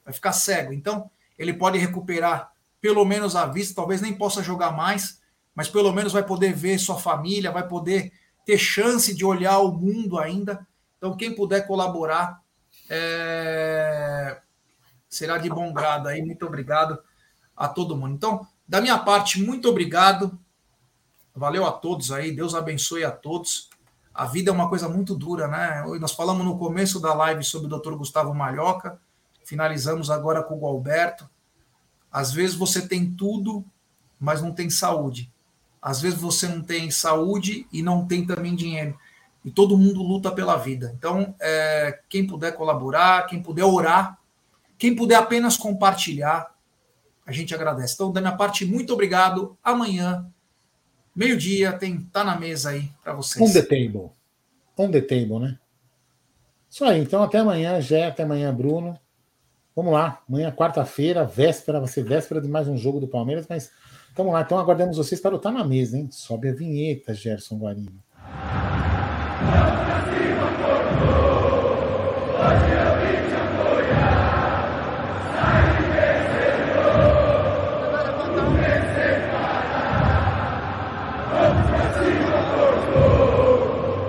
[0.05, 0.73] Vai ficar cego.
[0.73, 5.21] Então, ele pode recuperar pelo menos a vista, talvez nem possa jogar mais,
[5.55, 8.13] mas pelo menos vai poder ver sua família, vai poder
[8.45, 10.67] ter chance de olhar o mundo ainda.
[10.97, 12.41] Então, quem puder colaborar,
[12.89, 14.41] é
[15.09, 16.23] será de bom grado aí.
[16.23, 16.99] Muito obrigado
[17.57, 18.15] a todo mundo.
[18.15, 20.39] Então, da minha parte, muito obrigado.
[21.35, 22.35] Valeu a todos aí.
[22.35, 23.71] Deus abençoe a todos.
[24.15, 25.85] A vida é uma coisa muito dura, né?
[26.01, 27.95] Nós falamos no começo da live sobre o Dr.
[27.95, 28.99] Gustavo Malhoca,
[29.45, 31.29] finalizamos agora com o Gualberto.
[32.11, 33.63] Às vezes você tem tudo,
[34.19, 35.31] mas não tem saúde.
[35.83, 38.99] Às vezes você não tem saúde e não tem também dinheiro.
[39.45, 40.93] E todo mundo luta pela vida.
[40.99, 44.19] Então, é, quem puder colaborar, quem puder orar
[44.79, 46.55] quem puder apenas compartilhar,
[47.27, 47.95] a gente agradece.
[47.95, 49.57] Então, da minha parte, muito obrigado.
[49.63, 50.27] Amanhã,
[51.15, 53.49] meio-dia, tem tá na mesa aí para vocês.
[53.49, 54.11] On the table.
[54.79, 55.59] On the table, né?
[56.71, 57.01] Isso aí.
[57.01, 58.07] Então, até amanhã, Jé.
[58.07, 58.99] Até amanhã, Bruno.
[59.75, 60.23] Vamos lá.
[60.29, 63.71] Amanhã, quarta-feira, véspera, vai ser véspera de mais um jogo do Palmeiras, mas
[64.15, 64.43] vamos lá.
[64.43, 66.09] Então, aguardamos vocês para o Tá na Mesa, hein?
[66.11, 68.03] Sobe a vinheta, Gerson Guarino.